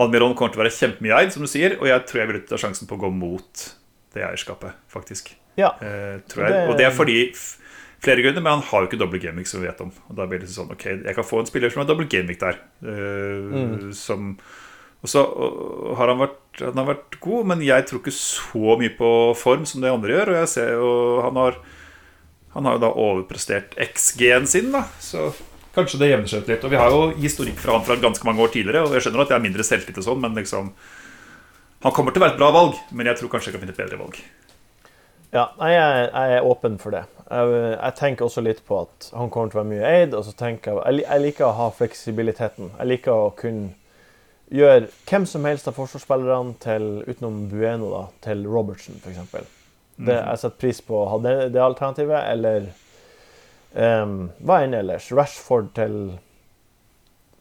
Almiron 0.01 0.35
kommer 0.35 0.53
til 0.55 0.61
å 0.61 0.65
være 0.65 0.75
kjempemye 0.79 1.17
eid, 1.19 1.33
som 1.35 1.43
du 1.45 1.49
sier, 1.51 1.77
og 1.81 1.87
jeg 1.91 2.07
tror 2.09 2.23
jeg 2.23 2.29
vil 2.33 2.41
ta 2.49 2.57
sjansen 2.57 2.89
på 2.89 2.97
å 2.97 3.03
gå 3.07 3.11
mot 3.13 3.65
det 4.15 4.23
eierskapet, 4.27 4.73
faktisk. 4.91 5.35
Ja. 5.61 5.75
Eh. 5.81 6.19
Det- 6.27 6.69
Og 6.71 6.77
det 6.79 6.87
er 6.87 6.95
fordi 6.97 7.19
flere 8.01 8.23
grunner, 8.25 8.41
men 8.41 8.53
han 8.59 8.63
har 8.71 8.81
jo 8.81 8.89
ikke 8.89 8.99
dobbel 9.03 9.21
gamic, 9.21 9.47
som 9.47 9.61
vi 9.61 9.69
vet 9.69 9.81
om. 9.85 9.91
Og 10.09 10.17
da 10.17 10.25
blir 10.27 10.41
det 10.41 10.49
sånn, 10.49 10.71
ok, 10.73 10.85
jeg 11.05 11.15
kan 11.15 11.25
få 11.25 11.41
en 11.43 11.47
spiller 11.51 11.69
som 11.71 11.83
har 11.83 11.89
dobbel 11.91 12.09
gamic 12.09 12.39
der. 12.41 12.57
eh, 12.83 13.91
Som 13.93 14.39
og 15.01 15.09
så 15.09 15.21
har 15.97 16.11
han 16.13 16.21
vært, 16.21 16.41
han 16.61 16.77
har 16.77 16.89
vært 16.91 17.17
god, 17.25 17.47
men 17.49 17.63
jeg 17.65 17.87
tror 17.89 18.03
ikke 18.03 18.13
så 18.13 18.75
mye 18.81 18.93
på 18.99 19.11
form 19.39 19.63
som 19.69 19.81
det 19.81 19.93
andre 19.93 20.13
gjør. 20.13 20.33
Og 20.33 20.41
jeg 20.43 20.51
ser 20.53 20.75
jo 20.77 20.91
han 21.25 21.39
har 21.41 21.61
Han 22.51 22.67
har 22.67 22.75
jo 22.75 22.81
da 22.83 22.89
overprestert 22.99 23.77
XG-en 23.79 24.47
sin, 24.51 24.73
da. 24.75 24.81
Så 24.99 25.29
kanskje 25.71 26.01
det 26.01 26.09
jevner 26.11 26.27
seg 26.27 26.41
ut 26.43 26.49
litt. 26.51 26.65
Og 26.67 26.73
vi 26.73 26.81
har 26.81 26.91
jo 26.91 27.13
historikk 27.15 27.61
fra 27.63 27.77
han 27.77 27.85
fra 27.87 27.95
ganske 27.95 28.27
mange 28.27 28.43
år 28.43 28.51
tidligere, 28.51 28.83
og 28.83 28.97
jeg 28.97 29.05
skjønner 29.05 29.23
at 29.23 29.31
jeg 29.31 29.39
er 29.39 29.45
mindre 29.45 29.67
selvtillit 29.69 30.01
og 30.03 30.07
sånn, 30.09 30.21
men 30.25 30.35
liksom 30.35 30.73
Han 31.81 31.95
kommer 31.97 32.13
til 32.13 32.21
å 32.21 32.25
være 32.27 32.35
et 32.35 32.41
bra 32.43 32.51
valg, 32.53 32.75
men 32.91 33.07
jeg 33.07 33.17
tror 33.17 33.31
kanskje 33.33 33.49
jeg 33.49 33.55
kan 33.55 33.63
finne 33.63 33.73
et 33.73 33.79
bedre 33.79 34.01
valg. 34.03 34.19
Ja, 35.33 35.47
jeg 35.63 35.79
jeg, 35.79 36.11
jeg 36.11 36.35
er 36.37 36.45
åpen 36.51 36.77
for 36.83 36.91
det. 36.91 37.05
Jeg, 37.31 37.55
jeg 37.79 37.95
tenker 37.97 38.27
også 38.27 38.43
litt 38.45 38.65
på 38.67 38.83
at 38.83 39.13
han 39.15 39.31
kommer 39.31 39.49
til 39.49 39.61
å 39.61 39.63
være 39.63 39.71
mye 39.71 39.93
eid. 39.95 40.15
og 40.19 40.27
så 40.27 40.35
tenker 40.37 40.75
Jeg 40.75 40.99
jeg, 40.99 41.07
jeg 41.07 41.23
liker 41.23 41.47
å 41.47 41.55
ha 41.57 41.71
fleksibiliteten. 41.71 42.73
Jeg 42.77 42.91
liker 42.91 43.15
å 43.15 43.31
kunne 43.39 43.71
gjøre 44.51 44.91
hvem 45.09 45.27
som 45.29 45.47
helst 45.47 45.69
av 45.71 45.77
forsvarsspillerne 45.79 46.57
til, 46.63 46.91
utenom 47.07 47.45
Bueno 47.53 47.91
da, 47.93 48.05
til 48.25 48.45
Robertson, 48.51 48.99
f.eks. 49.03 49.49
Det 50.01 50.17
Jeg 50.17 50.41
setter 50.41 50.61
pris 50.63 50.81
på 50.85 50.97
å 50.97 51.09
ha 51.13 51.19
det, 51.21 51.35
det 51.55 51.61
alternativet, 51.61 52.23
eller 52.33 52.71
um, 53.77 54.31
hva 54.41 54.63
enn 54.65 54.77
ellers. 54.79 55.11
Rashford 55.13 55.75
til 55.77 55.97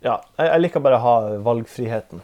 Ja, 0.04 0.20
jeg, 0.38 0.48
jeg 0.48 0.64
liker 0.66 0.84
bare 0.84 1.00
å 1.00 1.06
ha 1.06 1.16
valgfriheten. 1.44 2.22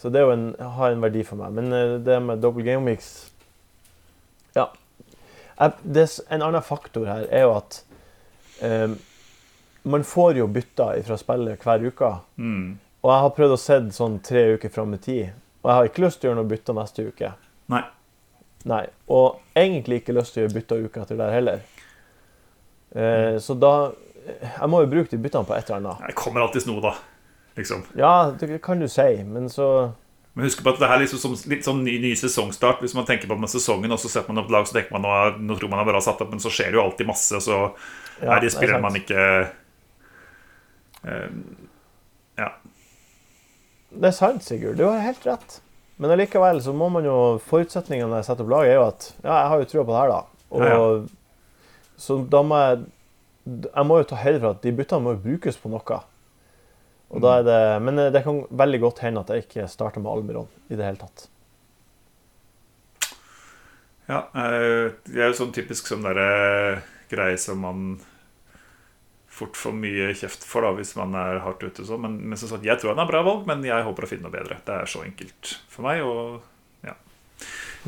Så 0.00 0.08
det 0.08 0.22
er 0.22 0.30
jo 0.30 0.36
en, 0.36 0.46
har 0.78 0.94
en 0.94 1.04
verdi 1.04 1.22
for 1.28 1.40
meg. 1.40 1.52
Men 1.58 1.76
eh, 1.76 1.98
det 2.00 2.16
med 2.24 2.40
double 2.40 2.64
game 2.64 2.80
mix 2.86 3.30
ja. 4.56 4.70
Jeg, 5.60 5.76
det, 5.84 6.06
en 6.32 6.42
annen 6.42 6.64
faktor 6.64 7.04
her 7.06 7.26
er 7.28 7.44
jo 7.44 7.52
at 7.58 7.82
um, 8.64 8.96
man 9.92 10.04
får 10.08 10.40
jo 10.40 10.48
bytter 10.50 11.02
fra 11.04 11.18
spillet 11.20 11.60
hver 11.60 11.84
uke. 11.84 12.14
Mm. 12.40 12.78
Og 13.00 13.12
jeg 13.12 13.24
har 13.24 13.32
prøvd 13.36 13.54
å 13.54 13.60
se 13.60 13.78
sånn 13.96 14.18
tre 14.24 14.42
uker 14.56 14.72
fram 14.72 14.92
i 14.96 15.00
tid. 15.00 15.30
Og 15.62 15.70
jeg 15.70 15.76
har 15.76 15.88
ikke 15.88 16.04
lyst 16.04 16.20
til 16.20 16.28
å 16.28 16.30
gjøre 16.30 16.40
noe 16.42 16.50
bytter 16.50 16.76
neste 16.76 17.06
uke. 17.08 17.32
Nei. 17.72 17.82
Nei. 18.68 18.82
Og 19.12 19.40
egentlig 19.56 20.02
ikke 20.02 20.16
lyst 20.16 20.34
til 20.34 20.42
å 20.42 20.44
gjøre 20.44 20.56
bytter 20.58 20.84
uka 20.84 21.04
etter 21.04 21.20
der 21.20 21.32
heller. 21.32 21.62
Eh, 22.90 23.36
så 23.38 23.54
da 23.54 23.92
Jeg 24.20 24.68
må 24.68 24.82
jo 24.82 24.88
bruke 24.90 25.08
de 25.08 25.16
byttene 25.16 25.48
på 25.48 25.54
et 25.56 25.70
eller 25.70 25.78
annet. 25.80 26.10
Det 26.10 26.18
kommer 26.18 26.44
alltids 26.44 26.66
noe, 26.68 26.82
da. 26.84 26.92
Liksom. 27.56 27.86
Ja, 27.98 28.30
det 28.36 28.60
kan 28.62 28.78
du 28.78 28.88
si, 28.88 29.24
men 29.24 29.48
så 29.50 29.92
Men 30.34 30.44
husk 30.44 30.60
på 30.62 30.70
at 30.70 30.78
det 30.78 30.86
her 30.86 31.00
er 31.00 31.02
liksom 31.02 31.18
som, 31.18 31.32
litt 31.50 31.64
sånn 31.66 31.80
ny, 31.82 31.96
ny 32.04 32.12
sesongstart. 32.14 32.84
Hvis 32.84 32.94
man 32.94 33.08
tenker 33.08 33.26
på 33.26 33.38
med 33.40 33.50
sesongen, 33.50 33.90
og 33.90 33.98
så 33.98 34.12
setter 34.12 34.30
man 34.30 34.44
opp 34.44 34.52
lag, 34.52 34.68
så 34.68 34.76
tenker 34.76 34.94
man 34.94 35.02
nå, 35.02 35.14
nå 35.40 35.56
tror 35.58 35.72
man 35.72 35.82
er 35.82 35.88
bra 35.88 36.02
satt 36.04 36.20
opp, 36.22 36.30
men 36.30 36.42
så 36.42 36.52
skjer 36.52 36.70
det 36.70 36.78
jo 36.78 36.84
alltid 36.84 37.08
masse, 37.08 37.40
og 37.40 37.42
så 37.42 37.56
ja, 38.20 38.36
er 38.36 38.44
de 38.44 38.52
det 38.52 38.78
man 38.84 39.00
ikke 39.00 39.24
eh. 41.08 41.26
Det 43.90 44.10
er 44.10 44.14
sant, 44.14 44.44
Sigurd. 44.46 44.78
Du 44.78 44.84
har 44.86 45.02
helt 45.02 45.26
rett. 45.26 45.58
Men 46.00 46.14
allikevel 46.14 46.62
så 46.64 46.72
må 46.72 46.88
man 46.92 47.04
jo 47.04 47.16
Forutsetningene 47.44 48.20
jeg 48.20 48.28
setter 48.30 48.46
opp 48.46 48.52
laget, 48.54 48.70
er 48.72 48.78
jo 48.78 48.84
at 48.86 49.08
ja, 49.20 49.34
jeg 49.34 49.48
har 49.52 49.60
jo 49.60 49.66
trua 49.72 49.82
på 49.84 49.92
det 49.92 49.98
her, 50.00 50.12
da. 50.14 50.20
Og 50.50 50.62
Ja, 50.64 50.78
Så 52.00 52.16
da 52.32 52.40
må 52.46 52.60
jeg 52.60 52.86
Jeg 53.72 53.86
må 53.88 53.98
jo 53.98 54.06
ta 54.08 54.16
høyde 54.20 54.40
for 54.40 54.54
at 54.54 54.62
de 54.62 54.72
byttene 54.76 55.04
må 55.04 55.12
jo 55.16 55.22
brukes 55.24 55.58
på 55.58 55.68
noe. 55.72 56.00
Og 57.10 57.22
da 57.24 57.38
er 57.40 57.44
det, 57.46 57.60
men 57.82 57.98
eh, 57.98 58.10
det 58.14 58.22
kan 58.22 58.44
veldig 58.54 58.80
godt 58.84 59.00
hende 59.02 59.20
at 59.24 59.30
jeg 59.32 59.44
ikke 59.44 59.66
starter 59.68 60.02
med 60.04 60.12
Almiron 60.12 60.48
i 60.70 60.76
det 60.78 60.84
hele 60.86 61.00
tatt. 61.00 61.26
ja 64.10 64.20
eh, 64.34 64.92
det 65.06 65.18
er 65.18 65.30
jo 65.30 65.38
sånn 65.38 65.52
typisk 65.54 65.90
sånn 65.90 66.06
derre 66.06 66.82
greie 67.10 67.38
som 67.38 67.60
man 67.64 67.82
fort 69.40 69.56
for 69.58 69.72
mye 69.76 70.12
kjeft 70.14 70.44
for 70.46 70.62
da 70.66 70.70
hvis 70.76 70.94
man 71.00 71.14
er 71.18 71.40
hardt 71.44 71.64
ute. 71.64 71.80
og 71.82 71.88
sånn. 71.88 72.04
Men, 72.04 72.18
men 72.30 72.38
som 72.40 72.52
sagt, 72.52 72.64
jeg 72.68 72.78
tror 72.80 72.92
han 72.94 73.02
er 73.02 73.10
bra 73.10 73.22
valg, 73.26 73.46
men 73.48 73.64
jeg 73.66 73.86
håper 73.88 74.06
å 74.06 74.10
finne 74.12 74.28
noe 74.28 74.34
bedre. 74.36 74.60
Det 74.66 74.76
er 74.76 74.90
så 74.92 75.02
enkelt 75.06 75.54
for 75.72 75.88
meg. 75.88 76.02
og 76.04 76.42
ja. 76.86 76.94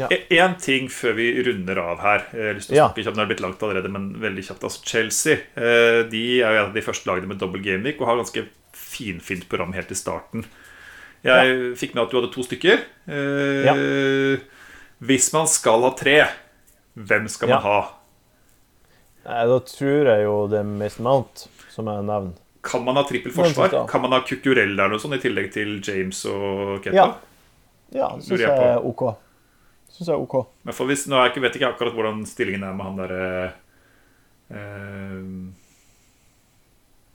Ja. 0.00 0.08
En 0.40 0.54
ting 0.56 0.86
før 0.88 1.12
vi 1.18 1.26
runder 1.44 1.76
av 1.82 2.00
her. 2.00 2.22
Jeg 2.32 2.46
har 2.48 2.54
lyst 2.56 2.70
til 2.70 2.76
å 2.76 2.80
Ja. 2.80 2.86
snakke 2.88 3.04
kjapt, 3.04 3.18
det 3.18 3.24
er 3.26 3.30
blitt 3.34 3.44
langt 3.44 3.62
allerede, 3.66 3.90
men 3.92 4.06
veldig 4.22 4.44
kjapt. 4.48 4.64
Altså 4.64 4.80
Chelsea 4.88 5.34
eh, 5.54 6.02
de 6.08 6.22
er 6.40 6.48
jo 6.56 6.60
en 6.62 6.68
av 6.70 6.74
de 6.74 6.80
første 6.86 7.06
lagene 7.10 7.28
med 7.28 7.38
dobbel 7.42 7.60
gameweek 7.62 8.00
og 8.00 8.08
har 8.08 8.16
ganske 8.22 8.46
finfint 8.72 9.44
program 9.52 9.74
helt 9.76 9.92
i 9.92 9.98
starten. 10.00 10.46
Jeg 11.22 11.76
fikk 11.78 11.92
med 11.94 12.02
at 12.06 12.10
du 12.10 12.16
hadde 12.18 12.32
to 12.34 12.42
stykker. 12.42 12.80
Eh, 13.06 14.38
Hvis 15.02 15.32
man 15.34 15.46
skal 15.50 15.82
ha 15.82 15.90
tre, 15.98 16.16
hvem 16.96 17.28
skal 17.28 17.48
man 17.50 17.58
Ja. 17.58 17.62
ha? 17.66 17.94
Nei, 19.22 19.42
da 19.46 19.58
tror 19.66 20.08
jeg 20.10 20.24
jo 20.26 20.36
det 20.50 20.60
er 20.62 20.70
Mason 20.70 21.06
Mount, 21.06 21.44
som 21.70 21.90
jeg 21.90 22.06
nevner. 22.08 22.38
Kan 22.62 22.84
man 22.86 22.98
ha 22.98 23.02
trippel 23.06 23.34
forsvar? 23.34 23.74
Kan 23.90 24.04
man 24.04 24.14
ha 24.14 24.20
Kukurell 24.26 24.76
der 24.78 24.90
noe 24.90 25.02
sånt, 25.02 25.16
i 25.18 25.22
tillegg 25.22 25.50
til 25.54 25.80
James 25.82 26.22
og 26.30 26.82
Keta? 26.84 26.94
Ja. 26.94 27.06
Ja, 27.92 28.08
syns 28.22 28.40
jeg 28.40 28.50
er 28.50 28.84
OK. 28.86 29.02
Synes 29.92 30.08
jeg 30.08 30.14
er 30.14 30.22
OK. 30.22 30.36
Men 30.64 30.76
for 30.76 30.88
hvis, 30.88 31.04
nå 31.10 31.18
er 31.18 31.26
jeg 31.26 31.34
ikke, 31.34 31.42
vet 31.46 31.58
ikke 31.58 31.72
akkurat 31.74 31.96
hvordan 31.96 32.22
stillingen 32.28 32.64
er 32.64 32.76
med 32.78 32.86
han 32.88 33.00
derre 33.02 33.26
eh, 34.48 35.18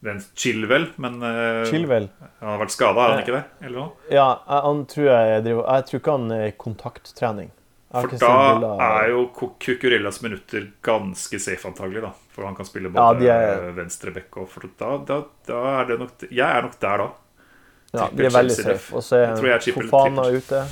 Den 0.08 0.22
Chilwell, 0.38 0.90
men 1.02 1.18
eh, 1.26 1.64
Chilwell. 1.72 2.10
han 2.22 2.52
har 2.54 2.62
vært 2.62 2.76
skada, 2.76 3.02
har 3.02 3.16
han 3.16 3.24
ikke 3.24 3.40
det? 3.40 3.46
Ja, 3.66 3.88
jeg, 4.14 4.62
han 4.68 4.84
tror 4.92 5.10
jeg 5.10 5.46
driver 5.48 5.72
Jeg 5.74 5.88
tror 5.88 6.04
ikke 6.04 6.18
han 6.20 6.36
er 6.38 6.52
kontakttrening. 6.68 7.50
For 7.88 8.18
da 8.20 8.32
er 8.84 9.10
jo 9.14 9.22
Cucurellas 9.32 10.20
minutter 10.22 10.66
ganske 10.84 11.40
safe, 11.40 11.68
antagelig. 11.70 12.02
da 12.04 12.12
For 12.36 12.44
han 12.44 12.56
kan 12.56 12.68
spille 12.68 12.90
både 12.92 13.24
ja, 13.24 13.38
er- 13.54 13.72
venstre 13.78 14.12
back 14.12 14.36
og 14.38 14.50
for 14.52 14.68
da, 14.80 14.98
da, 15.08 15.22
da 15.48 15.62
er 15.80 15.86
det 15.88 16.00
nok 16.02 16.26
Jeg 16.28 16.44
er 16.58 16.62
nok 16.62 16.76
der 16.82 16.98
da. 16.98 17.08
Ja, 17.94 18.10
de 18.12 18.26
er 18.26 18.30
veldig 18.36 18.56
Chelsea 18.56 18.74
safe. 18.74 18.96
Og 18.96 19.04
så 19.04 19.16
er 19.24 19.72
Fofana 19.72 20.28
ute. 20.36 20.66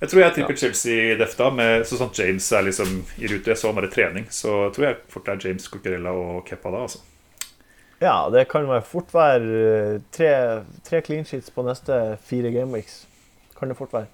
Jeg 0.00 0.10
tror 0.10 0.20
jeg 0.20 0.30
er 0.30 0.42
ja. 0.50 0.54
Chelsea-def 0.56 1.36
da, 1.38 1.50
med 1.50 1.86
sånn 1.86 2.04
at 2.10 2.18
James 2.18 2.50
er 2.52 2.66
liksom 2.66 2.90
i 3.18 3.30
rute. 3.30 3.50
Jeg 3.50 3.58
så 3.58 3.70
han 3.70 3.78
var 3.78 3.86
i 3.86 3.90
trening, 3.90 4.26
så 4.30 4.52
jeg 4.68 4.74
tror 4.76 4.86
jeg 4.86 4.98
fort 5.10 5.24
det 5.26 5.32
er 5.34 5.48
James 5.48 5.70
Cucurella 5.70 6.12
og 6.14 6.44
Kepa 6.46 6.70
da. 6.74 6.82
altså 6.86 7.00
Ja, 8.02 8.28
det 8.30 8.44
kan 8.50 8.66
jo 8.66 8.80
fort 8.86 9.10
være 9.14 9.64
eh, 9.70 10.00
tre, 10.14 10.30
tre 10.86 11.00
clean 11.02 11.24
sheets 11.26 11.50
på 11.50 11.64
neste 11.66 12.18
fire 12.22 12.50
gameweeks. 12.54 13.06
Kan 13.58 13.70
det 13.70 13.78
fort 13.78 13.92
være. 13.94 14.06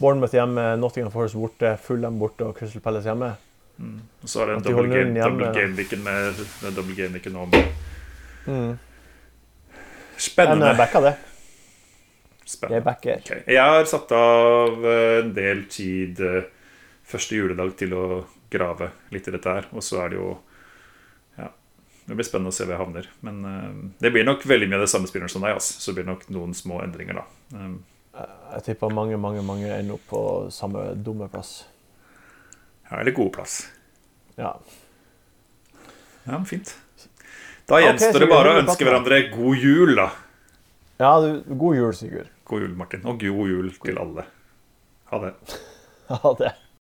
Bournemouth 0.00 0.36
hjemme, 0.36 0.76
Nottingham 0.80 1.12
Forest 1.12 1.36
borte, 1.36 1.74
Fulham 1.82 2.20
borte 2.20 2.46
og 2.46 2.56
Crystal 2.56 2.84
Palace 2.84 3.10
hjemme. 3.10 3.34
Og 3.82 4.30
så 4.30 4.42
er 4.42 4.52
det 4.52 4.56
en 4.60 4.64
double 4.68 4.88
game, 4.92 5.18
double 5.18 5.50
game-weeken 5.56 6.04
med, 6.04 6.40
med 6.62 6.76
double 6.76 6.96
game-weeken 6.96 7.34
nå. 7.36 7.48
Mm. 8.46 8.72
Spennende. 10.22 10.70
jeg 10.70 10.78
backa 10.78 11.02
det. 11.02 11.14
Jeg 12.60 12.84
backer. 12.84 13.22
Okay. 13.22 13.42
Jeg 13.46 13.62
har 13.74 13.86
satt 13.88 14.12
av 14.16 14.84
eh, 14.86 15.18
en 15.22 15.32
del 15.34 15.64
tid 15.72 16.20
eh, 16.22 16.48
første 17.08 17.38
juledag 17.38 17.74
til 17.80 17.94
å 17.96 18.06
grave 18.52 18.90
litt 19.14 19.28
i 19.28 19.34
dette 19.34 19.54
her. 19.56 19.68
Og 19.72 19.84
så 19.84 20.02
er 20.04 20.12
det 20.12 20.20
jo 20.20 20.32
Ja, 21.38 21.48
det 22.08 22.18
blir 22.18 22.28
spennende 22.28 22.52
å 22.52 22.56
se 22.56 22.66
hvor 22.66 22.76
jeg 22.76 22.82
havner. 22.82 23.08
Men 23.24 23.40
eh, 23.48 23.70
det 24.04 24.12
blir 24.14 24.26
nok 24.28 24.44
veldig 24.46 24.68
mye 24.68 24.80
av 24.82 24.86
det 24.86 24.92
samme 24.92 25.10
spilleren 25.10 25.32
som 25.32 25.46
deg. 25.46 25.56
Altså. 25.56 25.80
Så 25.80 25.96
blir 25.96 26.06
nok 26.08 26.28
noen 26.34 26.54
små 26.56 26.82
endringer, 26.84 27.22
da. 27.22 27.64
Jeg 28.12 28.64
tipper 28.66 28.92
mange, 28.92 29.16
mange 29.16 29.42
mange 29.46 29.70
ender 29.72 29.96
opp 29.96 30.04
på 30.10 30.22
samme 30.52 30.90
dumme 30.94 31.28
plass. 31.32 31.64
ja, 32.90 32.98
eller 33.00 33.14
god 33.16 33.30
plass. 33.32 33.54
Ja. 34.36 34.52
Ja, 36.24 36.32
men 36.36 36.44
fint. 36.46 36.74
Da 37.68 37.80
gjenstår 37.80 38.10
okay, 38.10 38.20
det 38.20 38.28
bare 38.30 38.52
å 38.52 38.60
ønske 38.60 38.84
hverandre 38.84 39.20
god 39.32 39.56
jul, 39.64 39.94
da. 39.96 40.10
ja 41.00 41.12
du, 41.24 41.30
god 41.56 41.76
jul, 41.78 41.94
Sigurd. 41.96 42.28
God 42.44 42.66
jul, 42.66 42.74
Martin. 42.76 43.04
Og 43.08 43.22
god 43.22 43.48
jul 43.54 43.72
til 43.82 43.98
alle. 44.02 44.26
Ha 45.12 45.22
det. 45.26 45.34
Ha 46.12 46.32
det. 46.36 46.50